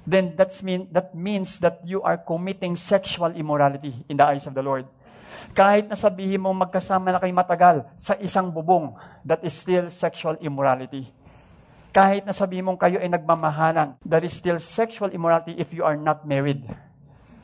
[0.06, 4.52] then that's mean, that means that you are committing sexual immorality in the eyes of
[4.52, 4.84] the Lord.
[5.56, 10.36] Kahit na sabihin mo magkasama na kayo matagal sa isang bubong, that is still sexual
[10.42, 11.08] immorality.
[11.90, 15.98] Kahit na sabihin mong kayo ay nagmamahalan, that is still sexual immorality if you are
[15.98, 16.62] not married.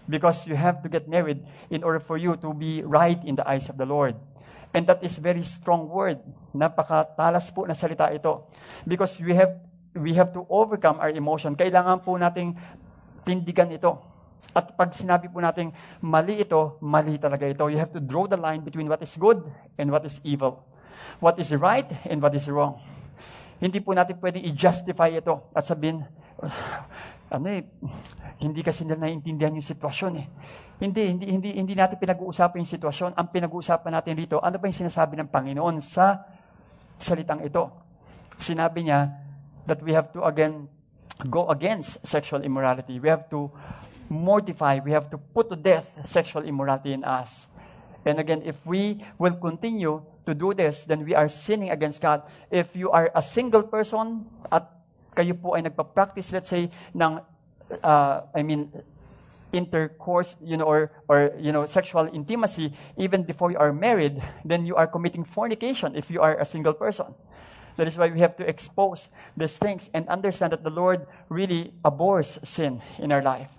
[0.07, 3.47] Because you have to get married in order for you to be right in the
[3.47, 4.15] eyes of the Lord.
[4.75, 6.23] And that is very strong word.
[6.55, 8.47] Napakatalas po na salita ito.
[8.87, 9.57] Because we have
[9.97, 11.57] we have to overcome our emotion.
[11.57, 12.55] Kailangan po nating
[13.25, 13.99] tindigan ito.
[14.53, 15.73] At pag sinabi po nating
[16.05, 17.67] mali ito, mali talaga ito.
[17.67, 19.43] You have to draw the line between what is good
[19.81, 20.63] and what is evil.
[21.19, 22.79] What is right and what is wrong.
[23.57, 26.05] Hindi po natin pwedeng i-justify ito at sabihin,
[27.27, 27.67] ano eh,
[28.39, 30.27] hindi kasi nila naiintindihan yung sitwasyon eh.
[30.79, 33.11] Hindi, hindi, hindi, hindi natin pinag-uusapan yung sitwasyon.
[33.17, 36.23] Ang pinag-uusapan natin dito, ano ba yung sinasabi ng Panginoon sa
[37.01, 37.73] salitang ito?
[38.37, 39.27] Sinabi niya,
[39.67, 40.69] that we have to again
[41.29, 43.01] go against sexual immorality.
[43.01, 43.51] We have to
[44.09, 47.51] mortify, we have to put to death sexual immorality in us.
[48.07, 52.23] And again, if we will continue to do this, then we are sinning against God.
[52.51, 54.71] If you are a single person at
[55.17, 57.19] kayo po ay nagpa-practice, let's say, ng,
[57.81, 58.69] uh, I mean,
[59.53, 64.67] intercourse, you know, or, or, you know, sexual intimacy, even before you are married, then
[64.67, 67.15] you are committing fornication if you are a single person.
[67.77, 71.73] That is why we have to expose these things and understand that the Lord really
[71.85, 73.51] abhors sin in our life.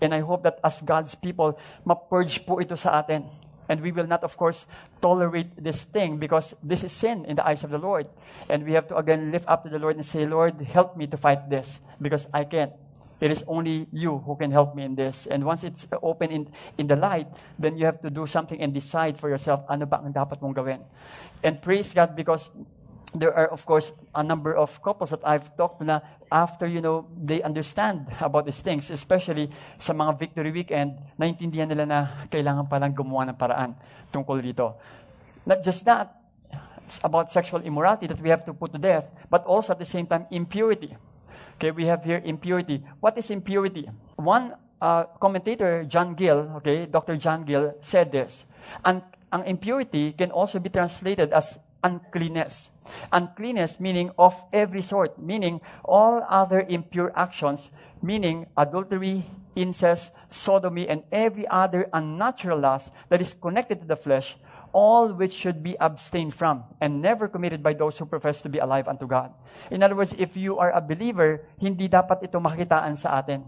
[0.00, 3.26] And I hope that as God's people, ma-purge po ito sa atin.
[3.68, 4.66] And we will not, of course,
[5.00, 8.06] tolerate this thing because this is sin in the eyes of the Lord.
[8.48, 11.06] And we have to again lift up to the Lord and say, Lord, help me
[11.08, 12.72] to fight this because I can't.
[13.20, 15.26] It is only you who can help me in this.
[15.26, 18.74] And once it's open in, in the light, then you have to do something and
[18.74, 20.84] decide for yourself, ano ba ang dapat mong gawin.
[21.42, 22.50] And praise God because
[23.20, 26.00] there are, of course, a number of couples that I've talked to na
[26.30, 31.84] after, you know, they understand about these things, especially sa mga victory weekend, naintindihan nila
[31.86, 31.98] na
[32.30, 33.74] kailangan palang gumawa ng paraan
[34.10, 34.74] tungkol dito.
[35.46, 36.14] Not just that,
[36.86, 39.88] it's about sexual immorality that we have to put to death, but also at the
[39.88, 40.94] same time, impurity.
[41.56, 42.84] Okay, we have here impurity.
[43.00, 43.88] What is impurity?
[44.16, 47.16] One uh, commentator, John Gill, okay, Dr.
[47.16, 48.44] John Gill, said this.
[48.84, 49.02] And
[49.32, 52.74] ang impurity can also be translated as uncleanness.
[53.14, 57.70] Uncleanness meaning of every sort, meaning all other impure actions,
[58.02, 59.22] meaning adultery,
[59.54, 64.34] incest, sodomy, and every other unnatural lust that is connected to the flesh,
[64.74, 68.58] all which should be abstained from and never committed by those who profess to be
[68.58, 69.32] alive unto God.
[69.70, 73.40] In other words, if you are a believer, hindi dapat ito makitaan sa atin.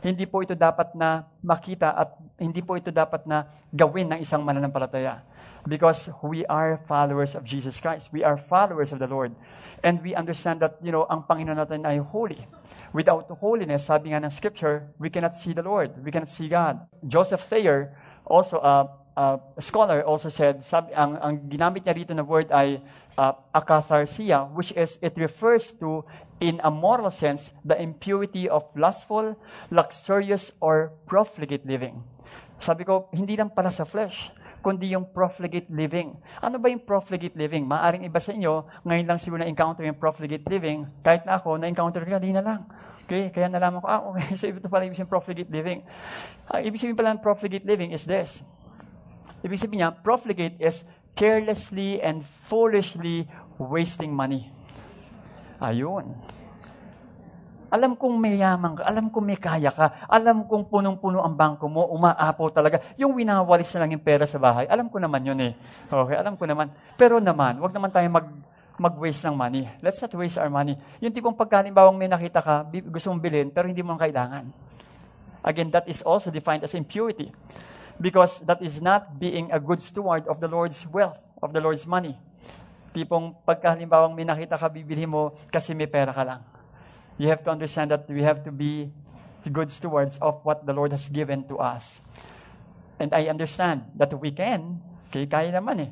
[0.00, 4.40] Hindi po ito dapat na makita at hindi po ito dapat na gawin ng isang
[4.42, 5.20] mananampalataya.
[5.66, 8.10] Because we are followers of Jesus Christ.
[8.12, 9.34] We are followers of the Lord.
[9.82, 12.46] And we understand that, you know, ang Panginoon natin ay holy.
[12.94, 15.90] Without holiness, sabi nga ng scripture, we cannot see the Lord.
[16.00, 16.86] We cannot see God.
[17.02, 22.22] Joseph Thayer, also a, a scholar, also said, sabi, ang, ang ginamit niya rito na
[22.22, 22.80] word ay
[23.18, 26.06] uh, akatharsia, which is, it refers to,
[26.38, 29.34] in a moral sense, the impurity of lustful,
[29.74, 32.06] luxurious, or profligate living.
[32.62, 34.30] Sabi ko, hindi lang pala sa flesh
[34.66, 36.18] kundi yung profligate living.
[36.42, 37.62] Ano ba yung profligate living?
[37.62, 40.90] Maaring iba sa inyo, ngayon lang siguro na-encounter yung profligate living.
[41.06, 42.66] Kahit na ako, na-encounter ko kanina lang.
[43.06, 43.30] Okay?
[43.30, 45.86] Kaya nalaman ko, ah, okay, so ito pala ibig sabihin profligate living.
[46.50, 48.42] Uh, ibig sabihin pala ng profligate living is this.
[49.46, 50.82] Ibig sabihin niya, profligate is
[51.14, 53.30] carelessly and foolishly
[53.62, 54.50] wasting money.
[55.62, 56.10] Ayun.
[57.76, 61.68] Alam kong may yaman ka, alam kong may kaya ka, alam kong punong-puno ang bangko
[61.68, 62.80] mo, umaapaw talaga.
[62.96, 65.52] Yung winawalis na lang yung pera sa bahay, alam ko naman yun eh.
[65.92, 66.72] Okay, alam ko naman.
[66.96, 68.32] Pero naman, wag naman tayo mag,
[68.80, 69.68] mag-waste ng money.
[69.84, 70.80] Let's not waste our money.
[71.04, 74.48] Yung tipong pagkalimbawang may nakita ka, gusto mong bilhin, pero hindi mo kailangan.
[75.44, 77.28] Again, that is also defined as impurity.
[78.00, 81.84] Because that is not being a good steward of the Lord's wealth, of the Lord's
[81.84, 82.16] money.
[82.96, 86.55] Tipong pagka halimbawang may nakita ka, bibili mo kasi may pera ka lang.
[87.16, 88.92] You have to understand that we have to be
[89.48, 92.00] good stewards of what the Lord has given to us.
[93.00, 95.90] And I understand that we can, okay, kaya naman eh.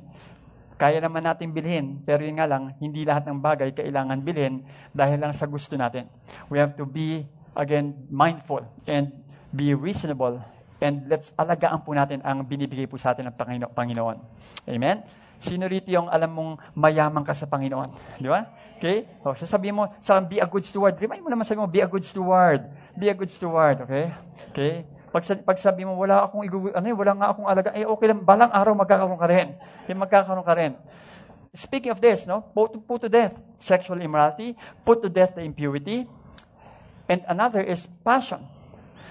[0.74, 5.22] Kaya naman natin bilhin, pero yun nga lang, hindi lahat ng bagay kailangan bilhin dahil
[5.22, 6.10] lang sa gusto natin.
[6.50, 9.14] We have to be, again, mindful and
[9.54, 10.42] be reasonable
[10.84, 14.16] and let's alagaan po natin ang binibigay po sa atin ng Pangino- Panginoon.
[14.68, 15.00] Amen?
[15.40, 18.20] Sino rito yung alam mong mayaman ka sa Panginoon?
[18.20, 18.48] Di ba?
[18.84, 19.08] Okay?
[19.24, 20.92] O, sasabihin mo, sa be a good steward.
[21.00, 22.68] Remind mo naman sabi mo, be a good steward.
[22.92, 23.80] Be a good steward.
[23.80, 24.12] Okay?
[24.52, 24.84] Okay?
[25.08, 28.20] Pag, pag sabi mo, wala akong ano, eh, wala nga akong alaga, eh okay lang,
[28.20, 29.56] balang araw magkakaroon ka rin.
[29.88, 30.76] Eh, magkakaroon ka rin.
[31.56, 34.52] Speaking of this, no, put, put to death sexual immorality,
[34.84, 36.04] put to death the impurity,
[37.08, 38.44] and another is passion.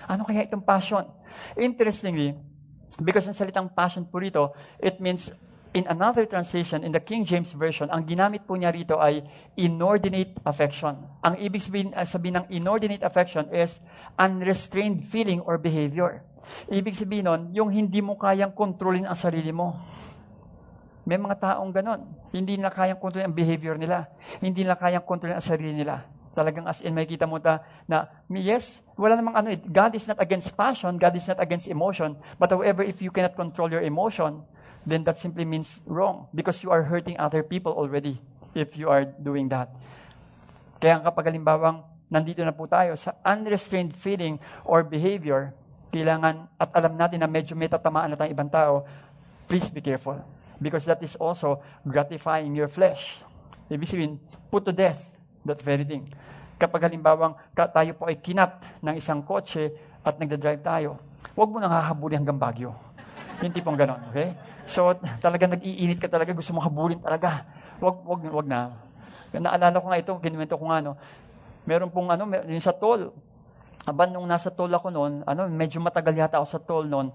[0.05, 1.09] Ano kaya itong passion?
[1.57, 2.37] Interestingly,
[3.01, 5.33] because ang salitang passion po rito, it means
[5.73, 9.25] in another translation, in the King James Version, ang ginamit po niya rito ay
[9.57, 11.01] inordinate affection.
[11.25, 13.81] Ang ibig sabihin, uh, sabihin ng inordinate affection is
[14.21, 16.21] unrestrained feeling or behavior.
[16.69, 19.81] Ibig sabihin nun, yung hindi mo kayang kontrolin ang sarili mo.
[21.03, 22.05] May mga taong ganon.
[22.31, 24.07] Hindi nila kayang kontrolin ang behavior nila.
[24.39, 26.05] Hindi nila kayang kontrolin ang sarili nila.
[26.33, 30.05] Talagang as in, may kita mo ta na, yes, wala namang ano, eh, God is
[30.09, 33.85] not against passion, God is not against emotion, but however, if you cannot control your
[33.85, 34.41] emotion,
[34.83, 38.19] then that simply means wrong because you are hurting other people already
[38.53, 39.71] if you are doing that.
[40.83, 45.55] Kaya kapag halimbawang nandito na po tayo sa unrestrained feeling or behavior,
[45.89, 48.83] kailangan at alam natin na medyo may tatamaan na tayong ibang tao,
[49.47, 50.19] please be careful.
[50.59, 53.23] Because that is also gratifying your flesh.
[53.71, 54.13] Ibig sabihin,
[54.51, 55.15] put to death
[55.47, 56.11] that very thing.
[56.59, 60.99] Kapag halimbawang tayo po ay kinat ng isang kotse at nagda-drive tayo,
[61.33, 62.75] huwag mo nang hahabuli hanggang Baguio.
[63.41, 64.31] Yung tipong ganon, okay?
[64.67, 67.43] So, talaga nag-iinit ka talaga, gusto mo habulin talaga.
[67.83, 68.61] Wag, wag, wag na.
[69.33, 70.93] Naalala ko nga ito, kinuwento ko nga, no?
[71.67, 73.11] Meron pong ano, yung sa toll.
[73.83, 77.11] Aban, nung nasa toll ako noon, ano, medyo matagal yata ako sa toll noon,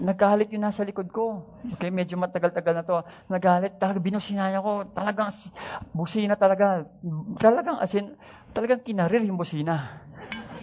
[0.00, 1.44] nagkahalit yung nasa likod ko.
[1.76, 3.04] Okay, medyo matagal-tagal na to.
[3.28, 4.88] Nagalit, talaga binusina niya ko.
[4.96, 5.28] Talagang,
[5.92, 6.88] busina talaga.
[7.36, 8.16] Talagang, as in,
[8.56, 10.00] talagang kinarir yung busina.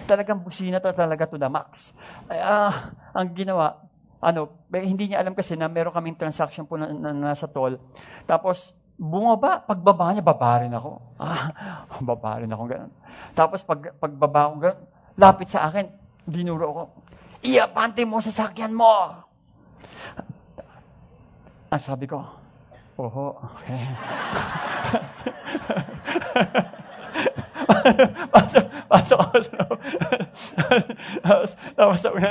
[0.09, 1.93] Talagang busina talaga to the max.
[2.25, 3.77] Ay, ah, ang ginawa,
[4.23, 7.75] ano, hindi niya alam kasi na meron kaming transaction po na, na, nasa toll.
[8.23, 10.91] Tapos, bumaba, pagbaba niya, baba rin ako.
[11.23, 11.51] Ah,
[11.99, 12.91] baba rin ako, ganun.
[13.35, 14.81] Tapos, pag, pagbaba ko, ganun,
[15.19, 15.91] lapit sa akin,
[16.23, 16.83] dinuro ko,
[17.43, 18.91] iapante mo sa sakyan mo!
[21.67, 22.23] Ang sabi ko,
[22.95, 23.83] oho, okay.
[28.33, 29.79] pasok, pasok ako sa loob.
[31.25, 32.27] tapos, tapos sabi ko,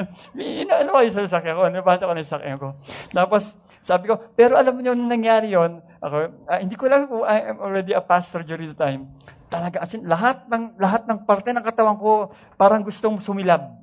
[0.71, 1.63] ano kayo sa sasakyan ko?
[1.69, 2.69] Nabasa ko na yung sasakyan ko.
[3.11, 3.43] Tapos,
[3.83, 6.17] sabi ko, pero alam mo yung nangyari yon ako,
[6.47, 9.11] ah, hindi ko lang kung I am already a pastor during the time.
[9.51, 13.83] Talaga, as in, lahat ng, lahat ng parte ng katawan ko, parang gustong sumilab.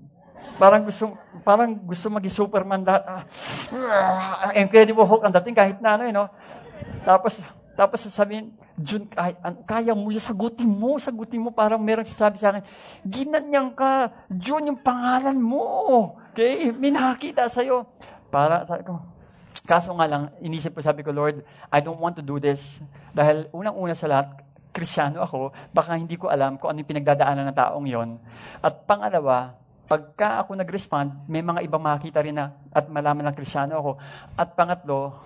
[0.59, 1.15] Parang gusto,
[1.47, 3.03] parang gusto maging Superman lahat.
[3.07, 6.27] Ah, Incredible Hulk ang dating kahit na ano, you know.
[7.07, 7.39] Tapos,
[7.79, 9.35] tapos sasabihin, Jun, kaya,
[9.67, 11.51] kaya mo yan, sagutin mo, sagutin mo.
[11.51, 12.63] Parang merong sasabi sa akin,
[13.03, 16.15] ginanyang ka, Jun, yung pangalan mo.
[16.31, 16.71] Okay?
[16.71, 17.83] May nakakita sa'yo.
[18.31, 19.03] Para, sabi ko,
[19.67, 22.79] kaso nga lang, inisip ko, sabi ko, Lord, I don't want to do this.
[23.11, 27.57] Dahil unang-una sa lahat, krisyano ako, baka hindi ko alam kung ano yung pinagdadaanan ng
[27.57, 28.15] taong yon.
[28.63, 33.73] At pangalawa, pagka ako nag-respond, may mga ibang makakita rin na at malaman ng krisyano
[33.75, 33.91] ako.
[34.37, 35.17] At pangatlo,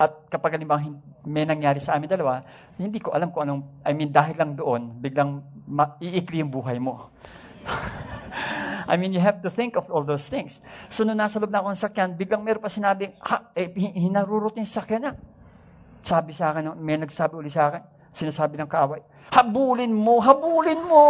[0.00, 0.82] at kapag halimbawa
[1.22, 2.42] may nangyari sa amin dalawa,
[2.80, 6.82] hindi ko alam kung anong, I mean, dahil lang doon, biglang ma- iikli yung buhay
[6.82, 7.12] mo.
[8.90, 10.58] I mean, you have to think of all those things.
[10.90, 14.10] So, nung nasa loob na ako ng sakyan, biglang meron pa sinabing, ha, eh, hin-
[14.10, 15.12] hinarurot yung sakyan na.
[16.02, 18.98] Sabi sa akin, may nagsabi uli sa akin, sinasabi ng kaaway,
[19.30, 21.04] habulin mo, habulin mo!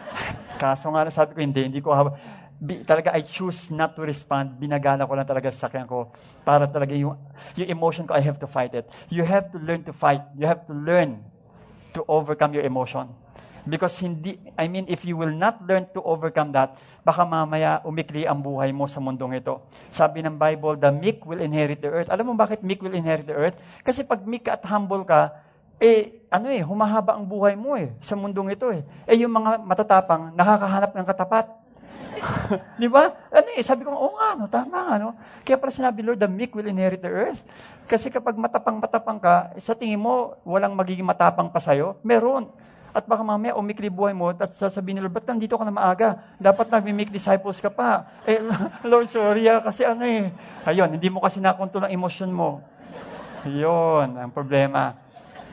[0.62, 2.16] Kaso nga, sabi ko, hindi, hindi ko habulin.
[2.56, 4.56] Bi- talaga, I choose not to respond.
[4.56, 6.08] Binagala ko lang talaga sa sakyan ko.
[6.40, 7.16] Para talaga yung,
[7.52, 8.88] yung emotion ko, I have to fight it.
[9.12, 10.24] You have to learn to fight.
[10.32, 11.20] You have to learn
[11.92, 13.12] to overcome your emotion.
[13.66, 18.22] Because hindi, I mean, if you will not learn to overcome that, baka mamaya umikli
[18.22, 19.58] ang buhay mo sa mundong ito.
[19.90, 22.06] Sabi ng Bible, the meek will inherit the earth.
[22.14, 23.58] Alam mo bakit meek will inherit the earth?
[23.82, 25.34] Kasi pag meek at humble ka,
[25.82, 28.86] eh, ano eh, humahaba ang buhay mo eh, sa mundong ito eh.
[29.02, 31.46] Eh, yung mga matatapang, nakakahanap ng katapat.
[32.80, 33.12] Di ba?
[33.30, 35.10] Ano eh, sabi ko, oo nga, no, tama nga, no.
[35.42, 37.40] Kaya pala sinabi, Lord, the meek will inherit the earth.
[37.86, 41.96] Kasi kapag matapang-matapang ka, sa tingin mo, walang magiging matapang pa sa'yo?
[42.02, 42.50] Meron.
[42.96, 46.16] At baka mamaya umikli buhay mo at sasabihin nila, ba't nandito ka na maaga?
[46.40, 48.08] Dapat nag-make disciples ka pa.
[48.24, 48.40] Eh,
[48.82, 50.32] Lord, sorry ah, kasi ano eh.
[50.64, 52.64] Ayun, hindi mo kasi nakontrol ang emosyon mo.
[53.44, 55.05] Yun, ang problema.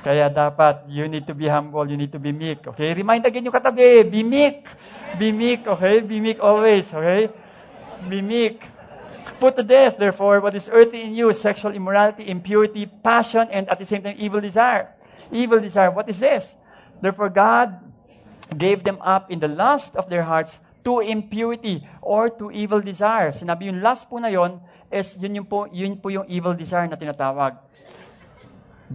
[0.04, 2.68] Kaya dapat, you need to be humble, you need to be meek.
[2.68, 2.92] Okay?
[2.92, 4.68] Remind again yung katabi, be meek.
[5.16, 6.02] Be meek, okay?
[6.02, 7.30] Be meek always, okay?
[8.10, 8.66] Be meek.
[9.40, 13.80] Put to death, therefore, what is earthly in you, sexual immorality, impurity, passion, and at
[13.80, 14.92] the same time, evil desire.
[15.32, 16.56] Evil desire, what is this?
[17.00, 17.80] Therefore, God
[18.58, 23.32] gave them up in the lust of their hearts to impurity or to evil desire.
[23.32, 24.60] Sinabi yung lust po na yon
[24.92, 27.56] is yun, yung po, yun po yung evil desire na tinatawag.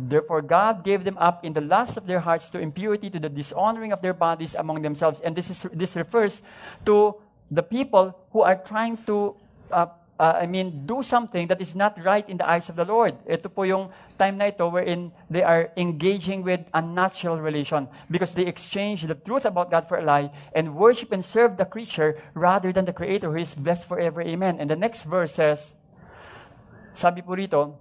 [0.07, 3.29] Therefore, God gave them up in the lust of their hearts to impurity, to the
[3.29, 5.21] dishonoring of their bodies among themselves.
[5.21, 6.43] And this, is, this refers
[6.87, 7.17] to
[7.51, 9.35] the people who are trying to
[9.73, 9.87] uh,
[10.19, 13.15] uh, I mean, do something that is not right in the eyes of the Lord.
[13.27, 18.45] Ito po yung time na ito wherein they are engaging with unnatural relation because they
[18.45, 22.73] exchange the truth about God for a lie and worship and serve the creature rather
[22.73, 24.21] than the Creator who is blessed forever.
[24.21, 24.59] Amen.
[24.59, 25.73] And the next verse says,
[26.95, 27.79] sabi po rito,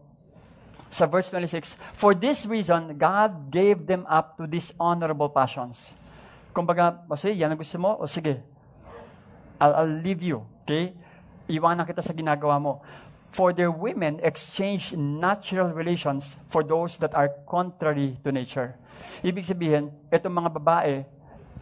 [0.88, 5.92] sa verse 26, For this reason, God gave them up to dishonorable passions.
[6.56, 8.40] Kumbaga, o sige, yan ang gusto mo, o sige,
[9.60, 10.42] I'll, I'll leave you.
[10.64, 10.96] Okay?
[11.48, 12.84] iwanan kita sa ginagawa mo.
[13.32, 18.76] For their women exchange natural relations for those that are contrary to nature.
[19.20, 20.96] Ibig sabihin, itong mga babae,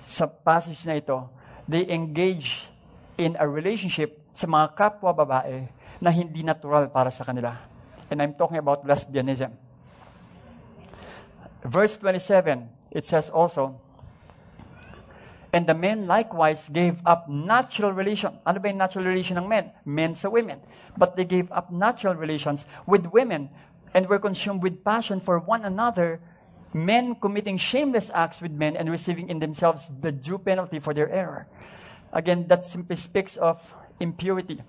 [0.06, 1.26] sa passage na ito,
[1.66, 2.70] they engage
[3.18, 5.66] in a relationship sa mga kapwa babae
[5.98, 7.58] na hindi natural para sa kanila.
[8.12, 9.52] And I'm talking about lesbianism.
[11.64, 13.82] Verse 27, it says also,
[15.56, 18.38] And the men likewise gave up natural relation.
[18.46, 19.72] Ano ba yung natural relation ng men?
[19.88, 20.60] Men sa women.
[21.00, 23.50] But they gave up natural relations with women
[23.96, 26.20] and were consumed with passion for one another,
[26.76, 31.08] men committing shameless acts with men and receiving in themselves the due penalty for their
[31.08, 31.48] error.
[32.12, 34.60] Again, that simply speaks of impurity.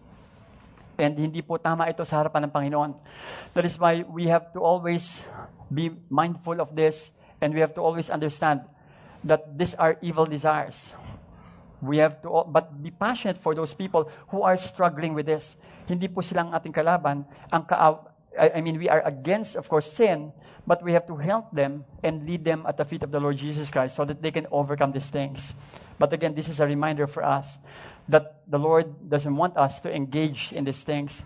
[0.97, 2.91] And hindi po tama ito sa harapan ng Panginoon.
[3.53, 5.25] That is why we have to always
[5.69, 8.65] be mindful of this and we have to always understand
[9.25, 10.95] that these are evil desires.
[11.85, 15.57] We have to, but be passionate for those people who are struggling with this.
[15.85, 17.29] Hindi po silang ating kalaban.
[17.53, 18.01] Ang ka,
[18.37, 20.33] I mean, we are against, of course, sin,
[20.67, 23.37] but we have to help them and lead them at the feet of the Lord
[23.37, 25.55] Jesus Christ so that they can overcome these things.
[25.99, 27.59] But again, this is a reminder for us
[28.09, 31.23] that the Lord doesn't want us to engage in these things.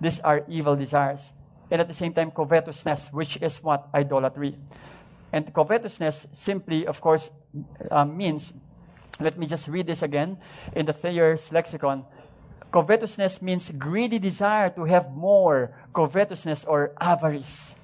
[0.00, 1.32] These are evil desires.
[1.70, 3.88] And at the same time, covetousness, which is what?
[3.94, 4.56] Idolatry.
[5.32, 7.30] And covetousness simply, of course,
[7.90, 8.52] uh, means,
[9.20, 10.38] let me just read this again
[10.74, 12.04] in the Thayer's lexicon.
[12.72, 15.74] Covetousness means greedy desire to have more.
[15.92, 17.74] Covetousness or avarice.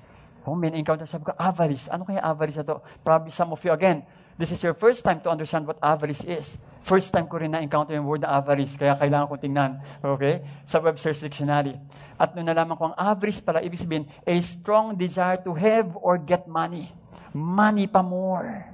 [0.46, 1.88] Oh, may encounter sabi ko, avarice.
[1.90, 2.82] Ano kaya avarice ito?
[3.02, 6.60] Probably some of you, again, this is your first time to understand what avarice is.
[6.86, 9.72] First time ko rin na-encounter yung word na avarice, kaya kailangan kong tingnan.
[10.00, 10.44] Okay?
[10.68, 11.74] Sa Webster's Dictionary.
[12.14, 16.14] At nung nalaman ko ang avarice pala, ibig sabihin, a strong desire to have or
[16.16, 16.94] get money
[17.36, 18.64] money pa more.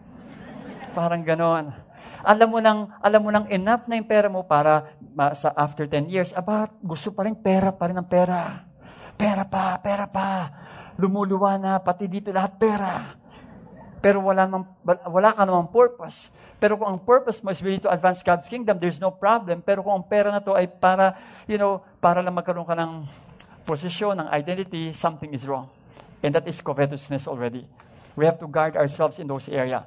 [0.94, 1.74] Parang ganon.
[2.22, 5.90] Alam mo nang, alam mo nang enough na yung pera mo para ma, sa after
[5.90, 8.62] 10 years, aba, gusto pa rin pera pa rin ng pera.
[9.18, 10.46] Pera pa, pera pa.
[10.94, 13.18] Lumuluwa na, pati dito lahat pera.
[14.02, 16.28] Pero wala, namang, wala ka namang purpose.
[16.58, 19.62] Pero kung ang purpose mo is really to advance God's kingdom, there's no problem.
[19.62, 21.14] Pero kung ang pera na to ay para,
[21.46, 23.06] you know, para lang magkaroon ka ng
[23.62, 25.70] posisyon, ng identity, something is wrong.
[26.22, 27.62] And that is covetousness already.
[28.18, 29.86] We have to guard ourselves in those areas.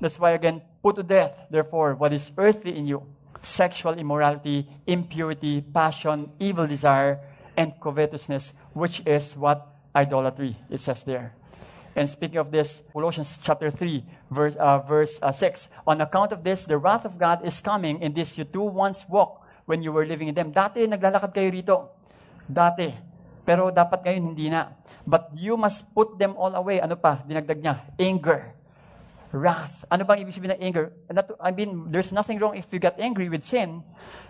[0.00, 3.04] That's why, again, put to death, therefore, what is earthly in you
[3.42, 7.20] sexual immorality, impurity, passion, evil desire,
[7.56, 11.34] and covetousness, which is what idolatry, it says there.
[11.96, 15.68] And speaking of this, Colossians chapter 3, verse, uh, verse uh, 6.
[15.86, 19.04] On account of this, the wrath of God is coming in this you two once
[19.08, 20.54] walk when you were living in them.
[20.54, 21.76] Dati, naglalakad kayo rito.
[22.46, 22.94] Dati.
[23.42, 24.70] Pero dapat ngayon hindi na.
[25.02, 26.78] But you must put them all away.
[26.78, 27.26] Ano pa?
[27.26, 27.82] Dinagdag niya.
[27.98, 28.59] Anger.
[29.30, 29.86] Wrath.
[29.86, 30.90] Ano bang ibig sabihin ng anger?
[31.38, 33.78] I mean, there's nothing wrong if you get angry with sin.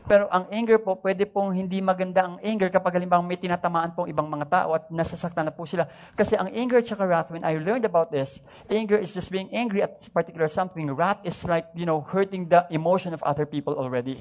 [0.04, 4.12] Pero ang anger po, pwede pong hindi maganda ang anger kapag halimbawa may tinatamaan pong
[4.12, 5.88] ibang mga tao at nasasaktan na po sila.
[6.12, 9.80] Kasi ang anger at wrath, when I learned about this, anger is just being angry
[9.80, 10.92] at particular something.
[10.92, 14.20] Wrath is like, you know, hurting the emotion of other people already.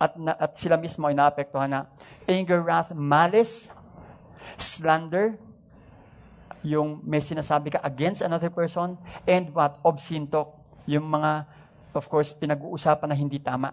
[0.00, 1.84] At, na, at sila mismo ay naapektuhan na.
[2.24, 3.68] Anger, wrath, malice,
[4.56, 5.36] slander,
[6.62, 9.78] yung may sinasabi ka against another person, and what?
[9.82, 10.54] Obscene talk.
[10.86, 11.46] Yung mga,
[11.94, 13.70] of course, pinag-uusapan na hindi tama.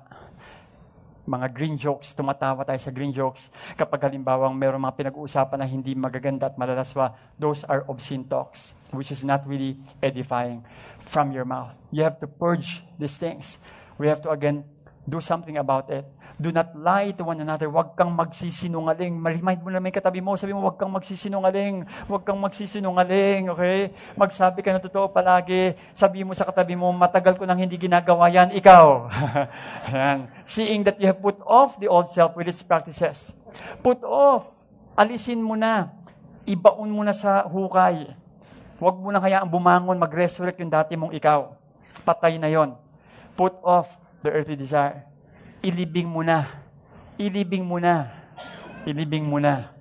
[1.29, 3.53] mga green jokes, tumatawa tayo sa green jokes.
[3.77, 9.13] Kapag halimbawang mayroong mga pinag-uusapan na hindi magaganda at malalaswa, those are obscene talks, which
[9.13, 10.65] is not really edifying
[10.97, 11.77] from your mouth.
[11.93, 13.61] You have to purge these things.
[14.01, 14.65] We have to again
[15.09, 16.05] do something about it.
[16.39, 17.67] Do not lie to one another.
[17.67, 19.19] Huwag kang magsisinungaling.
[19.19, 20.39] Remind mo na may katabi mo.
[20.39, 21.83] Sabi mo, huwag kang magsisinungaling.
[22.07, 23.51] Huwag kang magsisinungaling.
[23.51, 23.91] Okay?
[24.15, 25.75] Magsabi ka na totoo palagi.
[25.91, 28.55] Sabi mo sa katabi mo, matagal ko nang hindi ginagawa yan.
[28.55, 28.85] Ikaw.
[30.55, 33.35] Seeing that you have put off the old self with its practices.
[33.83, 34.47] Put off.
[34.95, 35.91] Alisin mo na.
[36.47, 38.15] Ibaon mo na sa hukay.
[38.79, 41.51] Huwag mo na kaya ang bumangon, mag-resurrect yung dati mong ikaw.
[42.07, 42.79] Patay na yon.
[43.35, 45.09] Put off the earthly desire
[45.63, 46.47] ilibing mo na.
[47.19, 48.07] Ilibing mo na.
[48.87, 49.71] Ilibing mo na.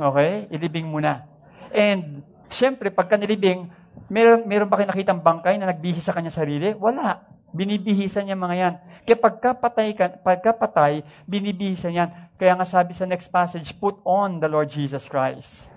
[0.00, 0.48] Okay?
[0.48, 1.28] Ilibing mo na.
[1.72, 3.68] And, syempre, pagka nilibing,
[4.08, 6.72] meron, meron ba kayo nakitang bangkay na nagbihis sa kanya sarili?
[6.76, 7.28] Wala.
[7.52, 8.74] Binibihisan niya mga yan.
[9.04, 12.08] Kaya pagkapatay, ka, pagkapatay, binibihisan yan.
[12.40, 15.68] Kaya nga sabi sa next passage, put on the Lord Jesus Christ.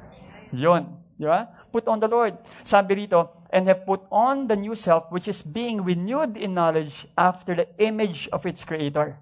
[0.56, 0.88] Yun.
[1.20, 1.52] Di ba?
[1.76, 2.40] Put on the Lord.
[2.64, 7.08] Sabi rito, and have put on the new self, which is being renewed in knowledge
[7.16, 9.16] after the image of its creator.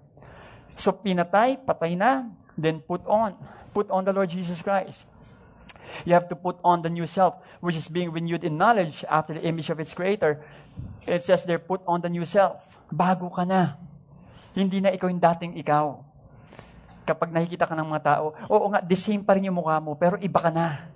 [0.74, 3.38] So pinatay, patay na, then put on.
[3.70, 5.06] Put on the Lord Jesus Christ.
[6.02, 9.38] You have to put on the new self, which is being renewed in knowledge after
[9.38, 10.42] the image of its creator.
[11.06, 12.58] It says there, put on the new self.
[12.90, 13.78] Bago ka na.
[14.50, 16.02] Hindi na ikaw yung dating ikaw.
[17.06, 19.94] Kapag nakikita ka ng mga tao, oo nga, the same pa rin yung mukha mo,
[19.94, 20.90] pero iba ka na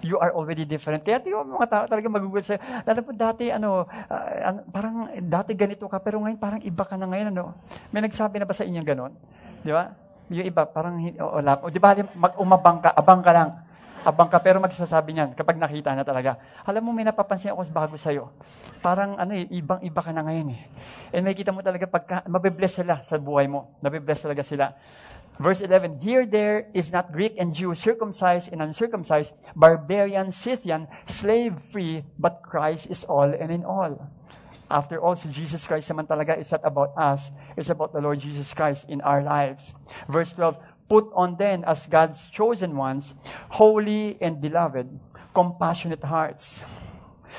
[0.00, 1.04] you are already different.
[1.04, 2.60] Kaya tingnan mga tao talaga magugulat sa'yo.
[2.60, 7.06] Lalo po dati, ano, uh, parang dati ganito ka, pero ngayon parang iba ka na
[7.08, 7.56] ngayon, ano.
[7.92, 9.12] May nagsabi na ba sa inyong ganon?
[9.60, 9.92] Di ba?
[10.30, 13.50] Yung iba, parang, o, o, o di ba, mag umabang ka, abang ka lang.
[14.00, 16.40] Abang ka, pero magsasabi niyan kapag nakita na talaga.
[16.64, 18.32] Alam mo, may napapansin ako bago sa'yo.
[18.80, 20.62] Parang, ano eh, ibang-iba ka na ngayon eh.
[21.12, 23.76] And may kita mo talaga pagka, mabibless sila sa buhay mo.
[23.84, 24.72] Nabibless talaga sila.
[25.38, 31.56] Verse 11, Here there is not Greek and Jew, circumcised and uncircumcised, barbarian, Scythian, slave
[31.60, 34.10] free, but Christ is all and in all.
[34.70, 38.20] After all, si Jesus Christ naman talaga, it's not about us, it's about the Lord
[38.20, 39.72] Jesus Christ in our lives.
[40.06, 40.60] Verse 12,
[40.90, 43.14] Put on then as God's chosen ones,
[43.48, 44.90] holy and beloved,
[45.32, 46.62] compassionate hearts.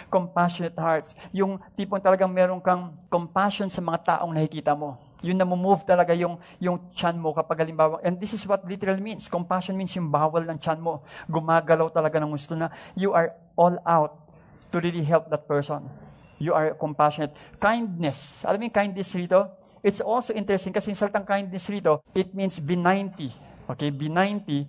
[0.09, 1.13] Compassionate hearts.
[1.35, 6.17] Yung tipong talagang meron kang compassion sa mga taong nakikita mo yun na move talaga
[6.17, 8.01] yung, yung chan mo kapag halimbawa.
[8.01, 9.29] And this is what literally means.
[9.29, 11.05] Compassion means yung bawal ng chan mo.
[11.29, 14.17] Gumagalaw talaga ng gusto na you are all out
[14.73, 15.85] to really help that person.
[16.41, 17.37] You are compassionate.
[17.61, 18.41] Kindness.
[18.49, 19.45] Alam mo kindness rito?
[19.85, 23.29] It's also interesting kasi yung salitang kindness rito, it means benignity.
[23.69, 24.65] Okay, benignity.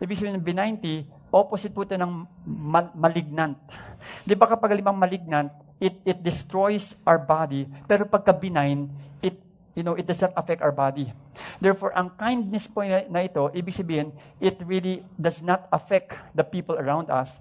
[0.00, 3.60] Ibig sabihin ng benignity, opposite po ito ng mal- malignant.
[4.24, 8.88] Di ba kapag halimang malignant, it, it destroys our body, pero pagka benign,
[9.76, 11.12] you know, it does not affect our body.
[11.60, 14.10] Therefore, ang kindness po na, ito, ibig sabihin,
[14.40, 17.36] it really does not affect the people around us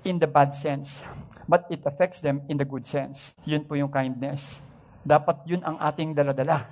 [0.00, 1.04] in the bad sense,
[1.44, 3.36] but it affects them in the good sense.
[3.44, 4.56] Yun po yung kindness.
[5.04, 6.64] Dapat yun ang ating daladala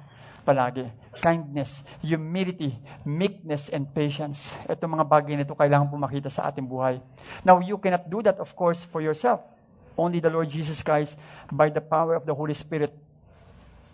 [0.42, 0.88] palagi.
[1.20, 4.56] Kindness, humility, meekness, and patience.
[4.64, 6.98] Ito mga bagay na ito kailangan po makita sa ating buhay.
[7.44, 9.44] Now, you cannot do that, of course, for yourself.
[9.92, 11.20] Only the Lord Jesus Christ,
[11.52, 12.96] by the power of the Holy Spirit,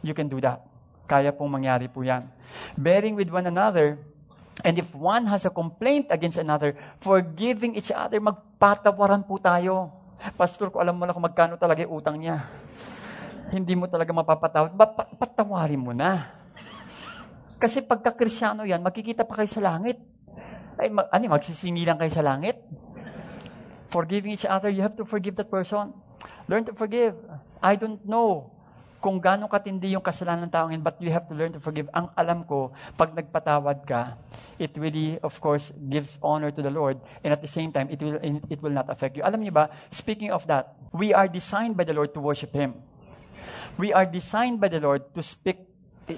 [0.01, 0.63] you can do that.
[1.09, 2.29] Kaya pong mangyari po yan.
[2.77, 3.97] Bearing with one another,
[4.61, 9.89] and if one has a complaint against another, forgiving each other, magpatawaran po tayo.
[10.37, 12.45] Pastor, ko alam mo na kung magkano talaga yung utang niya.
[13.49, 14.77] Hindi mo talaga mapapatawad.
[15.17, 16.29] Patawarin mo na.
[17.57, 19.97] Kasi pagka krisyano yan, magkikita pa kayo sa langit.
[20.77, 22.61] Ay, mag, ano, magsisingilan kayo sa langit.
[23.89, 25.97] Forgiving each other, you have to forgive that person.
[26.45, 27.17] Learn to forgive.
[27.65, 28.58] I don't know
[28.99, 31.87] kung gaano katindi yung kasalanan ng taong yun, but you have to learn to forgive.
[31.95, 34.19] Ang alam ko, pag nagpatawad ka,
[34.59, 38.03] it really, of course, gives honor to the Lord, and at the same time, it
[38.03, 39.23] will, it will not affect you.
[39.23, 42.75] Alam niyo ba, speaking of that, we are designed by the Lord to worship Him.
[43.79, 45.63] We are designed by the Lord to speak,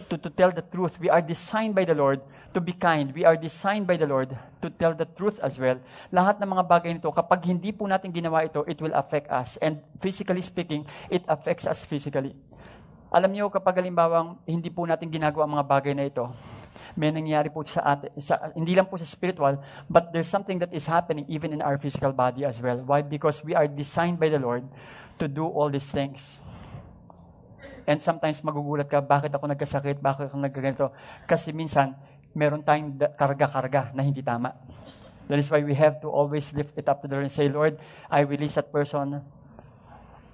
[0.09, 0.97] to, to tell the truth.
[0.97, 3.15] We are designed by the Lord to be kind.
[3.15, 5.79] We are designed by the Lord to tell the truth as well.
[6.11, 9.55] Lahat ng mga bagay nito, kapag hindi po natin ginawa ito, it will affect us.
[9.63, 12.35] And physically speaking, it affects us physically.
[13.11, 16.31] Alam niyo, kapag halimbawang hindi po natin ginagawa ang mga bagay na ito,
[16.95, 20.71] may nangyayari po sa atin, sa, hindi lang po sa spiritual, but there's something that
[20.75, 22.79] is happening even in our physical body as well.
[22.83, 23.03] Why?
[23.03, 24.67] Because we are designed by the Lord
[25.19, 26.39] to do all these things.
[27.91, 30.87] And sometimes magugulat ka, bakit ako nagkasakit, bakit ako nagkaganito?
[31.27, 31.99] Kasi minsan,
[32.35, 34.55] meron tayong karga-karga na hindi tama.
[35.29, 37.49] That is why we have to always lift it up to the Lord and say,
[37.49, 37.79] Lord,
[38.11, 39.23] I release that person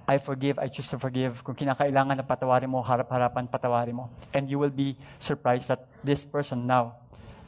[0.07, 1.43] I forgive, I choose to forgive.
[1.43, 4.09] Kung kinakailangan na patawarin mo, harap-harapan patawarin mo.
[4.33, 6.95] And you will be surprised that this person now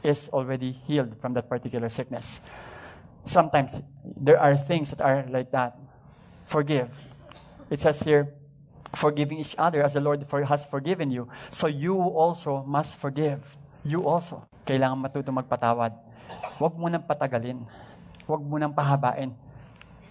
[0.04, 2.44] is already healed from that particular sickness.
[3.24, 5.80] Sometimes there are things that are like that.
[6.44, 6.92] Forgive.
[7.70, 8.34] It says here,
[8.92, 11.32] forgiving each other as the Lord has forgiven you.
[11.50, 13.56] So you also must forgive.
[13.84, 14.44] You also.
[14.68, 15.92] Kailangan matuto magpatawad.
[16.60, 17.64] Huwag mo nang patagalin.
[18.28, 19.32] Huwag mo nang pahabain.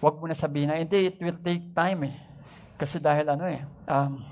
[0.02, 2.16] Huwag mo na sabihin na, hindi, it will take time eh.
[2.80, 4.24] Kasi dahil ano eh, um,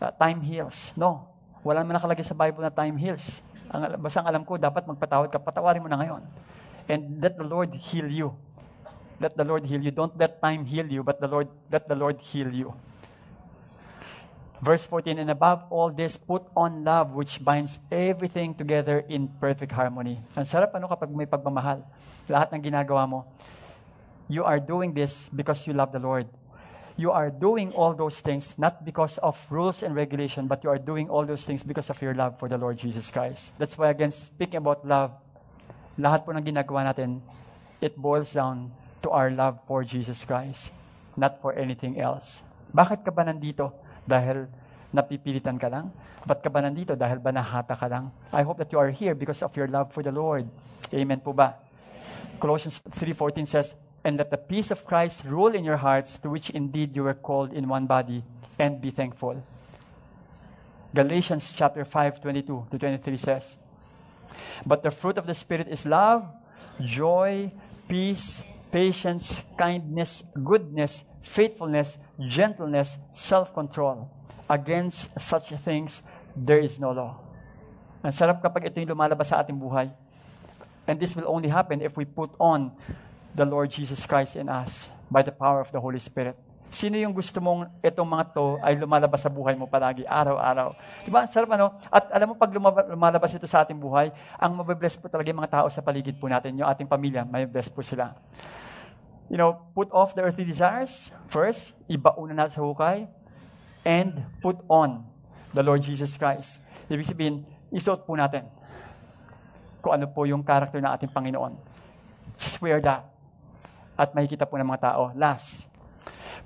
[0.00, 0.96] uh, time heals.
[0.96, 1.28] No.
[1.62, 3.44] Wala naman nakalagay sa Bible na time heals.
[3.68, 5.38] Ang, basta ang alam ko, dapat magpatawad ka.
[5.38, 6.22] Patawarin mo na ngayon.
[6.90, 8.34] And let the Lord heal you.
[9.22, 9.94] Let the Lord heal you.
[9.94, 12.74] Don't let time heal you, but the Lord, let the Lord heal you.
[14.62, 19.74] Verse 14, and above all this, put on love which binds everything together in perfect
[19.74, 20.22] harmony.
[20.38, 21.82] Ang sarap ano kapag may pagmamahal.
[22.30, 23.26] Lahat ng ginagawa mo,
[24.30, 26.30] you are doing this because you love the Lord.
[26.94, 30.78] You are doing all those things not because of rules and regulation, but you are
[30.78, 33.50] doing all those things because of your love for the Lord Jesus Christ.
[33.58, 35.10] That's why, again, speaking about love,
[35.98, 37.18] lahat po ng ginagawa natin,
[37.82, 38.70] it boils down
[39.02, 40.70] to our love for Jesus Christ,
[41.18, 42.46] not for anything else.
[42.70, 43.81] Bakit ka ba nandito?
[44.06, 44.48] Dahil
[44.92, 45.90] napipilitan ka lang?
[46.26, 46.94] Ba't ka ba nandito?
[46.94, 48.12] Dahil ba nahata ka lang?
[48.30, 50.46] I hope that you are here because of your love for the Lord.
[50.92, 51.58] Amen po ba?
[52.38, 53.74] Colossians 3.14 says,
[54.04, 57.14] And let the peace of Christ rule in your hearts, to which indeed you were
[57.14, 58.24] called in one body,
[58.58, 59.38] and be thankful.
[60.92, 63.56] Galatians chapter 5, 22 to 23 says,
[64.66, 66.26] But the fruit of the Spirit is love,
[66.82, 67.52] joy,
[67.88, 68.42] peace,
[68.72, 74.08] patience, kindness, goodness, faithfulness, gentleness, self-control.
[74.48, 76.00] Against such things,
[76.32, 77.20] there is no law.
[78.02, 79.92] Ang sarap kapag ito yung lumalabas sa ating buhay.
[80.88, 82.74] And this will only happen if we put on
[83.36, 86.34] the Lord Jesus Christ in us by the power of the Holy Spirit.
[86.72, 90.72] Sino yung gusto mong itong mga to ay lumalabas sa buhay mo palagi, araw-araw?
[91.04, 91.28] Di ba?
[91.28, 91.76] Sarap ano?
[91.92, 94.08] At alam mo, pag lumalabas ito sa ating buhay,
[94.40, 97.44] ang mabibless po talaga yung mga tao sa paligid po natin, yung ating pamilya, may
[97.44, 98.16] bless po sila.
[99.30, 103.08] You know, put off the earthly desires, first, ibauna natin sa hukay,
[103.86, 105.06] and put on
[105.54, 106.60] the Lord Jesus Christ.
[106.92, 108.48] Ibig sabihin, isuot po natin
[109.82, 111.56] kung ano po yung character ng ating Panginoon.
[112.38, 113.08] Just wear that.
[113.98, 115.10] At makikita po ng mga tao.
[115.16, 115.66] Last,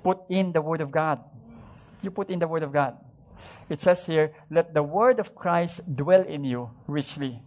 [0.01, 1.21] put in the Word of God.
[2.01, 2.97] You put in the Word of God.
[3.69, 7.43] It says here, let the Word of Christ dwell in you richly,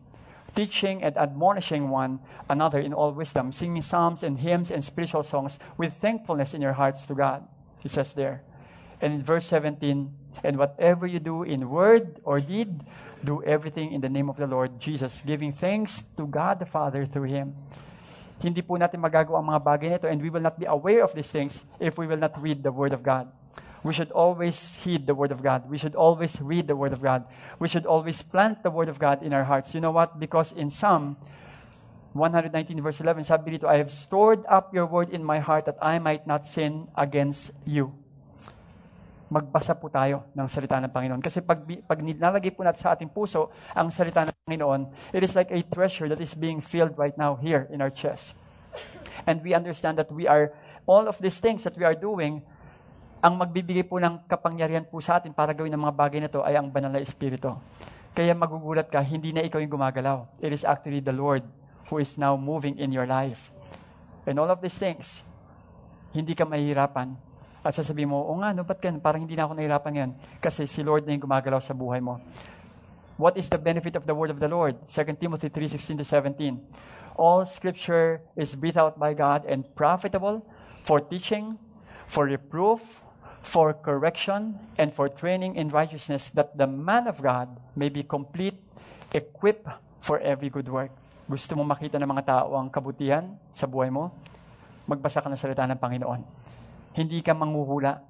[0.55, 5.59] teaching and admonishing one another in all wisdom, singing psalms and hymns and spiritual songs
[5.76, 7.46] with thankfulness in your hearts to God.
[7.84, 8.42] It says there.
[9.01, 10.12] And in verse 17,
[10.44, 12.82] and whatever you do in word or deed,
[13.24, 17.07] do everything in the name of the Lord Jesus, giving thanks to God the Father
[17.07, 17.55] through Him.
[18.40, 21.12] Hindi po natin magagawa ang mga bagay nito and we will not be aware of
[21.12, 23.28] these things if we will not read the Word of God.
[23.83, 25.70] We should always heed the Word of God.
[25.70, 27.24] We should always read the Word of God.
[27.59, 29.74] We should always plant the Word of God in our hearts.
[29.74, 30.20] You know what?
[30.20, 31.16] Because in Psalm
[32.12, 35.78] 119 verse 11, sabi dito, I have stored up your Word in my heart that
[35.81, 37.95] I might not sin against you
[39.31, 41.22] magbasa po tayo ng salita ng Panginoon.
[41.22, 45.39] Kasi pag, pag nilalagay po natin sa ating puso ang salita ng Panginoon, it is
[45.39, 48.35] like a treasure that is being filled right now here in our chest.
[49.31, 50.51] And we understand that we are,
[50.91, 52.43] all of these things that we are doing,
[53.21, 56.41] ang magbibigay po ng kapangyarihan po sa atin para gawin ang mga bagay na to
[56.41, 57.53] ay ang banal na Espiritu.
[58.16, 60.25] Kaya magugulat ka, hindi na ikaw yung gumagalaw.
[60.41, 61.45] It is actually the Lord
[61.93, 63.53] who is now moving in your life.
[64.25, 65.21] And all of these things,
[66.16, 69.05] hindi ka mahihirapan at sasabihin mo, o nga, no, ba't ganun?
[69.05, 70.12] Parang hindi na ako nahirapan ngayon.
[70.41, 72.16] Kasi si Lord na yung gumagalaw sa buhay mo.
[73.21, 74.81] What is the benefit of the word of the Lord?
[74.89, 76.57] 2 Timothy 3:16 to 17.
[77.21, 80.41] All scripture is breathed out by God and profitable
[80.89, 81.61] for teaching,
[82.09, 83.05] for reproof,
[83.41, 88.57] for correction, and for training in righteousness, that the man of God may be complete,
[89.16, 89.66] equipped
[90.05, 90.93] for every good work.
[91.24, 94.12] Gusto mo makita ng mga tao ang kabutihan sa buhay mo?
[94.91, 96.20] Magbasa ka ng salita ng Panginoon.
[96.93, 98.03] Hindi ka manghuhula.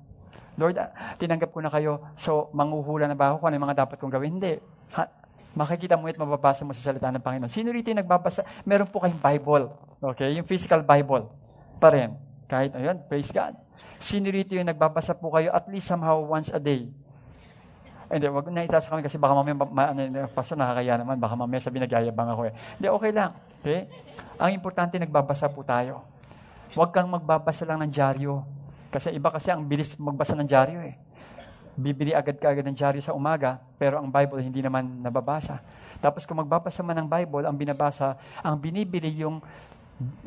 [0.57, 3.79] Lord, ah, tinanggap ko na kayo, so manghuhula na ba ako kung ano yung mga
[3.87, 4.41] dapat kong gawin?
[4.41, 4.57] Hindi.
[4.97, 5.03] Ha,
[5.55, 7.53] makikita mo at mababasa mo sa salita ng Panginoon.
[7.53, 8.43] Sino rito yung nagbabasa?
[8.65, 9.65] Meron po kayong Bible.
[10.01, 10.33] Okay?
[10.41, 11.29] Yung physical Bible.
[11.77, 12.30] Pa rin.
[12.51, 13.55] Kahit, ayun, praise God.
[14.03, 16.91] Sino rito yung nagbabasa po kayo at least somehow once a day?
[18.11, 21.63] Hindi, wag na itaas kami kasi baka mamaya, ma, ano, pastor, nakakaya naman, baka mamaya
[21.63, 22.53] sabi nagyayabang ako eh.
[22.75, 23.31] Hindi, okay lang.
[23.63, 23.87] Okay?
[24.35, 26.03] Ang importante, nagbabasa po tayo.
[26.75, 28.43] Huwag kang magbabasa lang ng dyaryo.
[28.91, 30.99] Kasi iba kasi ang bilis magbasa ng dyaryo eh.
[31.79, 35.63] Bibili agad ka agad ng dyaryo sa umaga, pero ang Bible hindi naman nababasa.
[36.03, 39.39] Tapos kung magbabasa man ng Bible, ang binabasa, ang binibili yung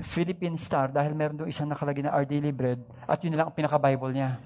[0.05, 3.55] Philippine Star dahil meron doon isang nakalagay na Our Daily Bread at yun lang ang
[3.55, 4.37] pinaka-Bible niya.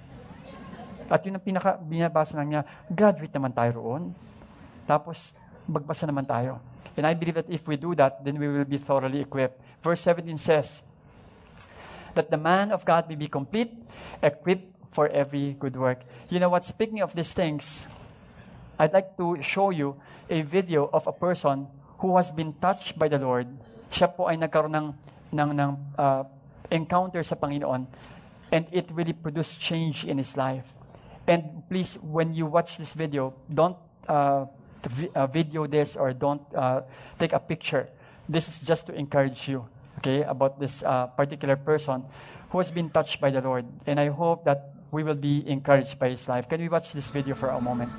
[1.08, 4.04] At yun ang pinaka, binabasa lang niya, graduate naman tayo roon.
[4.88, 5.32] Tapos,
[5.68, 6.60] magbasa naman tayo.
[6.96, 9.60] And I believe that if we do that, then we will be thoroughly equipped.
[9.84, 10.84] Verse 17 says,
[12.18, 13.70] that the man of God may be complete,
[14.26, 16.02] equipped for every good work.
[16.34, 16.66] You know what?
[16.66, 17.86] Speaking of these things,
[18.82, 21.70] I'd like to show you a video of a person
[22.02, 23.46] who has been touched by the Lord.
[23.94, 24.88] Siya po ay nagkaroon ng,
[25.32, 26.24] ng, ng uh,
[26.72, 27.88] encounter sa Panginoon
[28.52, 30.74] and it really produced change in his life.
[31.28, 33.76] And please, when you watch this video, don't
[34.08, 34.46] uh,
[34.88, 36.82] vi- uh, video this or don't uh,
[37.20, 37.90] take a picture.
[38.30, 39.68] This is just to encourage you,
[40.00, 42.04] okay, about this uh, particular person
[42.50, 43.66] who has been touched by the Lord.
[43.86, 46.48] And I hope that we will be encouraged by his life.
[46.48, 47.92] Can we watch this video for a moment?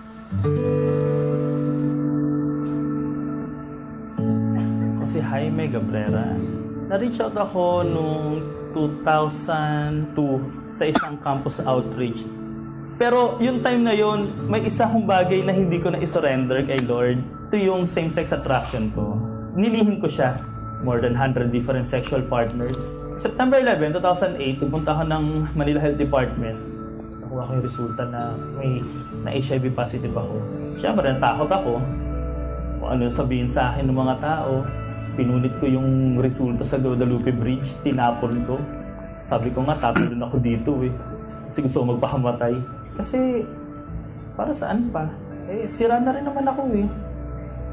[5.08, 6.57] si Jaime Gabrera.
[6.88, 8.40] Na-reach out ako noong
[8.72, 10.16] 2002
[10.72, 12.24] sa isang campus outreach.
[12.96, 16.80] Pero yung time na yon, may isa kong bagay na hindi ko na isurrender kay
[16.88, 17.20] Lord.
[17.52, 19.20] Ito yung same-sex attraction ko.
[19.52, 20.40] Nilihin ko siya.
[20.80, 22.80] More than 100 different sexual partners.
[23.20, 26.56] September 11, 2008, pupunta ako ng Manila Health Department.
[27.20, 28.80] Nakuha ko yung resulta na may
[29.20, 30.40] na HIV positive ako.
[30.80, 31.84] Siyempre, natakot ako.
[32.80, 34.64] Kung ano yung sabihin sa akin ng mga tao.
[35.18, 37.74] Pinunit ko yung resulta sa Guadalupe Bridge.
[37.82, 38.62] Tinapon ko.
[39.26, 40.94] Sabi ko nga, tapon ako dito eh.
[41.50, 42.54] Kasi gusto ko magpakamatay.
[42.94, 43.42] Kasi,
[44.38, 45.10] para saan pa?
[45.50, 46.86] Eh, sira na rin naman ako eh.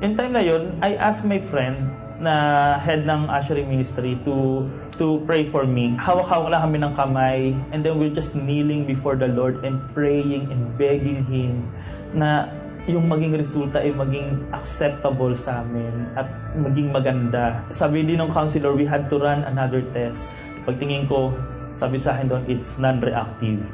[0.02, 4.66] In time na yun, I asked my friend na head ng ushering ministry to
[4.96, 5.94] to pray for me.
[6.00, 7.40] Hawak-hawak lang kami ng kamay
[7.76, 11.68] and then we're just kneeling before the Lord and praying and begging Him
[12.16, 12.48] na
[12.86, 17.66] yung maging resulta ay maging acceptable sa amin at maging maganda.
[17.74, 20.38] Sabi din ng counselor, we had to run another test.
[20.70, 21.34] Pagtingin ko,
[21.74, 23.66] sabi sa akin doon, it's non-reactive.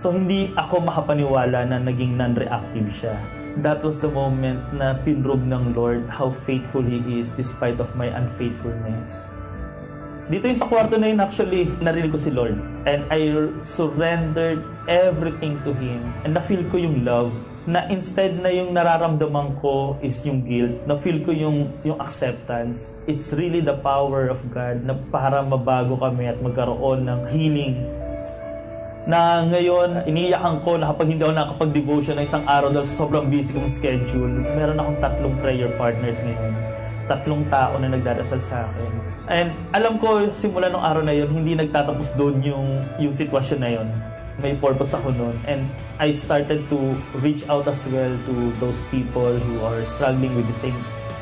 [0.00, 3.16] So hindi ako makapaniwala na naging non-reactive siya.
[3.60, 8.08] That was the moment na pinrove ng Lord how faithful He is despite of my
[8.08, 9.28] unfaithfulness.
[10.30, 12.54] Dito yung sa kwarto na yun, actually, narinig ko si Lord.
[12.86, 16.06] And I surrendered everything to Him.
[16.22, 17.34] And na-feel ko yung love.
[17.68, 22.88] Na instead na yung nararamdaman ko is yung guilt, na-feel ko yung, yung acceptance.
[23.04, 27.76] It's really the power of God na para mabago kami at magkaroon ng healing
[29.08, 33.56] na ngayon, iniiyakan ko na kapag hindi ako nakapag-devotion na isang araw dahil sobrang busy
[33.56, 36.52] kong schedule, meron akong tatlong prayer partners ngayon.
[37.08, 38.90] Tatlong tao na nagdarasal sa akin.
[39.26, 42.66] And alam ko, simula nung araw na yun, hindi nagtatapos doon yung,
[43.00, 43.88] yung sitwasyon na yun.
[44.40, 45.36] May purpose ako noon.
[45.44, 45.68] And
[46.00, 50.56] I started to reach out as well to those people who are struggling with the
[50.56, 50.76] same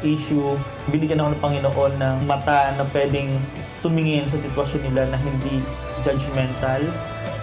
[0.06, 0.54] issue.
[0.94, 3.34] Binigyan ako ng Panginoon ng mata na pwedeng
[3.82, 5.58] tumingin sa sitwasyon nila na hindi
[6.06, 6.82] judgmental,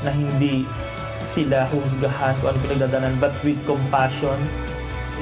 [0.08, 0.64] na hindi
[1.28, 4.40] sila husgahan kung ano pinagdadanan, but with compassion.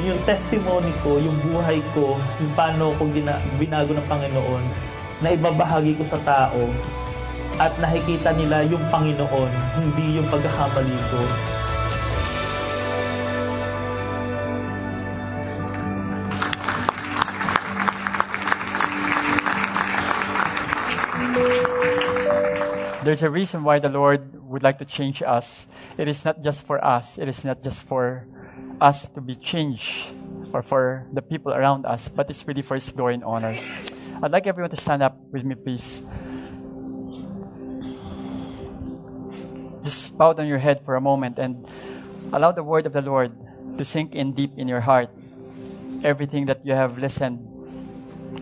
[0.05, 4.65] Yung testimony ko, yung buhay ko, yung paano ko gina, binago ng Panginoon,
[5.21, 6.69] na ibabahagi ko sa tao,
[7.61, 11.21] at nakikita nila yung Panginoon, hindi yung pagkakamali ko.
[23.03, 25.67] There's a reason why the Lord would like to change us.
[25.97, 28.25] It is not just for us, it is not just for
[28.79, 30.07] us to be changed
[30.53, 33.59] or for the people around us, but it's really for His glory and honor.
[34.23, 36.01] I'd like everyone to stand up with me, please.
[39.83, 41.67] Just bow down your head for a moment and
[42.31, 43.35] allow the word of the Lord
[43.77, 45.11] to sink in deep in your heart.
[46.03, 47.39] Everything that you have listened,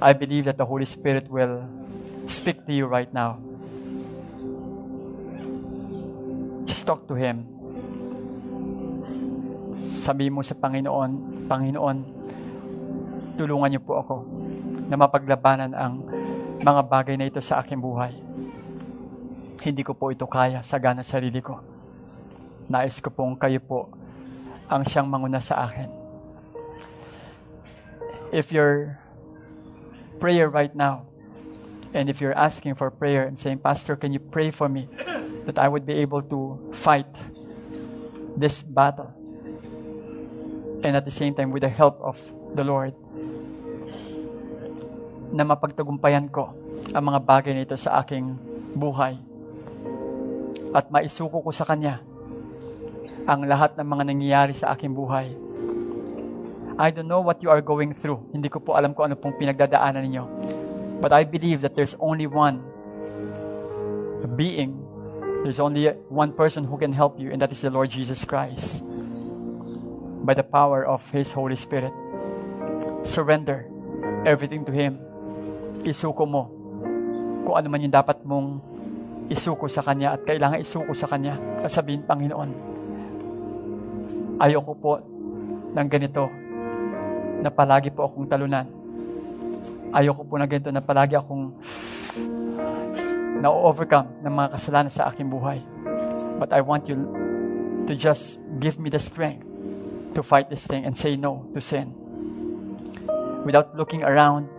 [0.01, 1.65] I believe that the Holy Spirit will
[2.27, 3.41] speak to you right now.
[6.65, 7.45] Just talk to Him.
[10.01, 11.97] Sabi mo sa Panginoon, Panginoon,
[13.37, 14.15] tulungan niyo po ako
[14.89, 16.05] na mapaglabanan ang
[16.61, 18.13] mga bagay na ito sa aking buhay.
[19.61, 21.61] Hindi ko po ito kaya sa gana sarili ko.
[22.65, 23.93] Nais ko pong kayo po
[24.65, 25.85] ang siyang manguna sa akin.
[28.33, 28.97] If your
[30.17, 31.05] prayer right now,
[31.93, 34.89] and if you're asking for prayer and saying, Pastor, can you pray for me
[35.45, 37.13] that I would be able to fight
[38.33, 39.13] this battle?
[40.81, 42.17] And at the same time, with the help of
[42.57, 42.97] the Lord,
[45.29, 46.49] na mapagtagumpayan ko
[46.97, 48.41] ang mga bagay nito sa aking
[48.73, 49.21] buhay
[50.71, 51.99] at maisuko ko sa Kanya
[53.27, 55.31] ang lahat ng mga nangyayari sa aking buhay.
[56.79, 58.23] I don't know what you are going through.
[58.33, 60.25] Hindi ko po alam kung ano pong pinagdadaanan ninyo.
[61.03, 62.63] But I believe that there's only one
[64.33, 64.81] being
[65.41, 68.85] There's only one person who can help you, and that is the Lord Jesus Christ.
[70.21, 71.89] By the power of His Holy Spirit.
[73.01, 73.65] Surrender
[74.21, 75.01] everything to Him.
[75.81, 76.45] Isuko mo
[77.41, 78.61] kung ano man yung dapat mong
[79.31, 81.39] isuko sa Kanya at kailangan isuko sa Kanya.
[81.63, 82.51] At sabihin, Panginoon,
[84.43, 84.99] ayoko po
[85.71, 86.27] ng ganito
[87.39, 88.67] na palagi po akong talunan.
[89.95, 91.55] Ayoko po na ganito na palagi akong
[93.41, 95.63] na-overcome ng mga kasalanan sa aking buhay.
[96.37, 96.99] But I want you
[97.87, 99.47] to just give me the strength
[100.13, 101.95] to fight this thing and say no to sin.
[103.47, 104.51] Without looking around,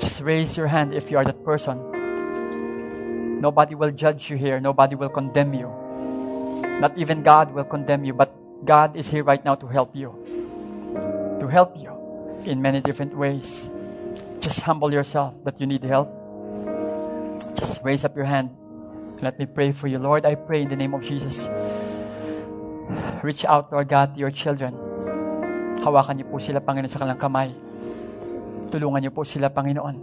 [0.00, 1.95] just raise your hand if you are that person.
[3.46, 4.58] Nobody will judge you here.
[4.58, 5.70] Nobody will condemn you.
[6.82, 8.34] Not even God will condemn you, but
[8.66, 10.10] God is here right now to help you.
[11.38, 11.94] To help you
[12.42, 13.70] in many different ways.
[14.42, 16.10] Just humble yourself that you need help.
[17.54, 18.50] Just raise up your hand.
[19.22, 20.02] Let me pray for you.
[20.02, 21.46] Lord, I pray in the name of Jesus.
[23.22, 24.74] Reach out, Lord God, to your children.
[25.86, 27.54] Hawakan niyo po sila, Panginoon, sa kanilang kamay.
[28.74, 29.96] Tulungan niyo po sila, Panginoon,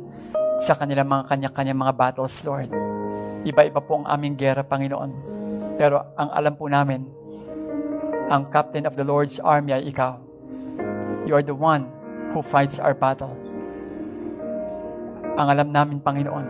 [0.64, 2.93] sa kanilang mga kanya-kanya mga battles, Lord.
[3.44, 5.12] Iba-iba po ang aming gera, Panginoon.
[5.76, 7.04] Pero ang alam po namin,
[8.32, 10.16] ang captain of the Lord's army ay ikaw.
[11.28, 11.92] You are the one
[12.32, 13.36] who fights our battle.
[15.36, 16.46] Ang alam namin, Panginoon,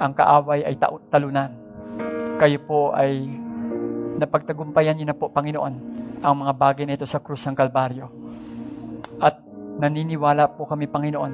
[0.00, 1.52] ang kaaway ay ta- talunan.
[2.40, 3.28] Kayo po ay
[4.16, 5.74] napagtagumpayan niyo na po, Panginoon,
[6.24, 8.08] ang mga bagay na ito sa krus ng Kalbaryo.
[9.20, 9.44] At
[9.76, 11.32] naniniwala po kami, Panginoon,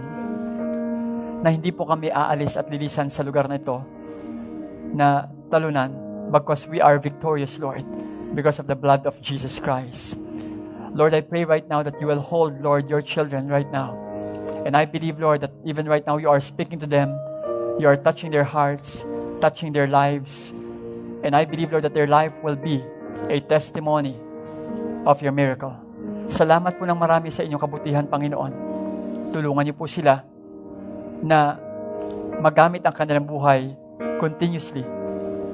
[1.46, 3.93] na hindi po kami aalis at lilisan sa lugar na ito
[4.94, 5.90] na talunan
[6.30, 7.82] because we are victorious, Lord,
[8.34, 10.16] because of the blood of Jesus Christ.
[10.94, 13.98] Lord, I pray right now that you will hold, Lord, your children right now.
[14.64, 17.10] And I believe, Lord, that even right now you are speaking to them,
[17.82, 19.04] you are touching their hearts,
[19.42, 20.54] touching their lives.
[21.26, 22.78] And I believe, Lord, that their life will be
[23.28, 24.14] a testimony
[25.04, 25.74] of your miracle.
[26.30, 28.52] Salamat po ng marami sa inyong kabutihan, Panginoon.
[29.34, 30.22] Tulungan niyo po sila
[31.20, 31.58] na
[32.38, 33.74] magamit ang kanilang buhay
[34.18, 34.82] continuously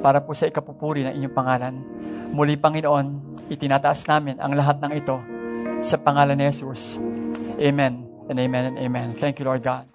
[0.01, 1.75] para po sa ikapupuri ng inyong pangalan.
[2.33, 3.07] Muli, Panginoon,
[3.53, 5.17] itinataas namin ang lahat ng ito
[5.83, 6.97] sa pangalan ni Jesus.
[7.61, 9.13] Amen and amen and amen.
[9.19, 9.90] Thank you, Lord God.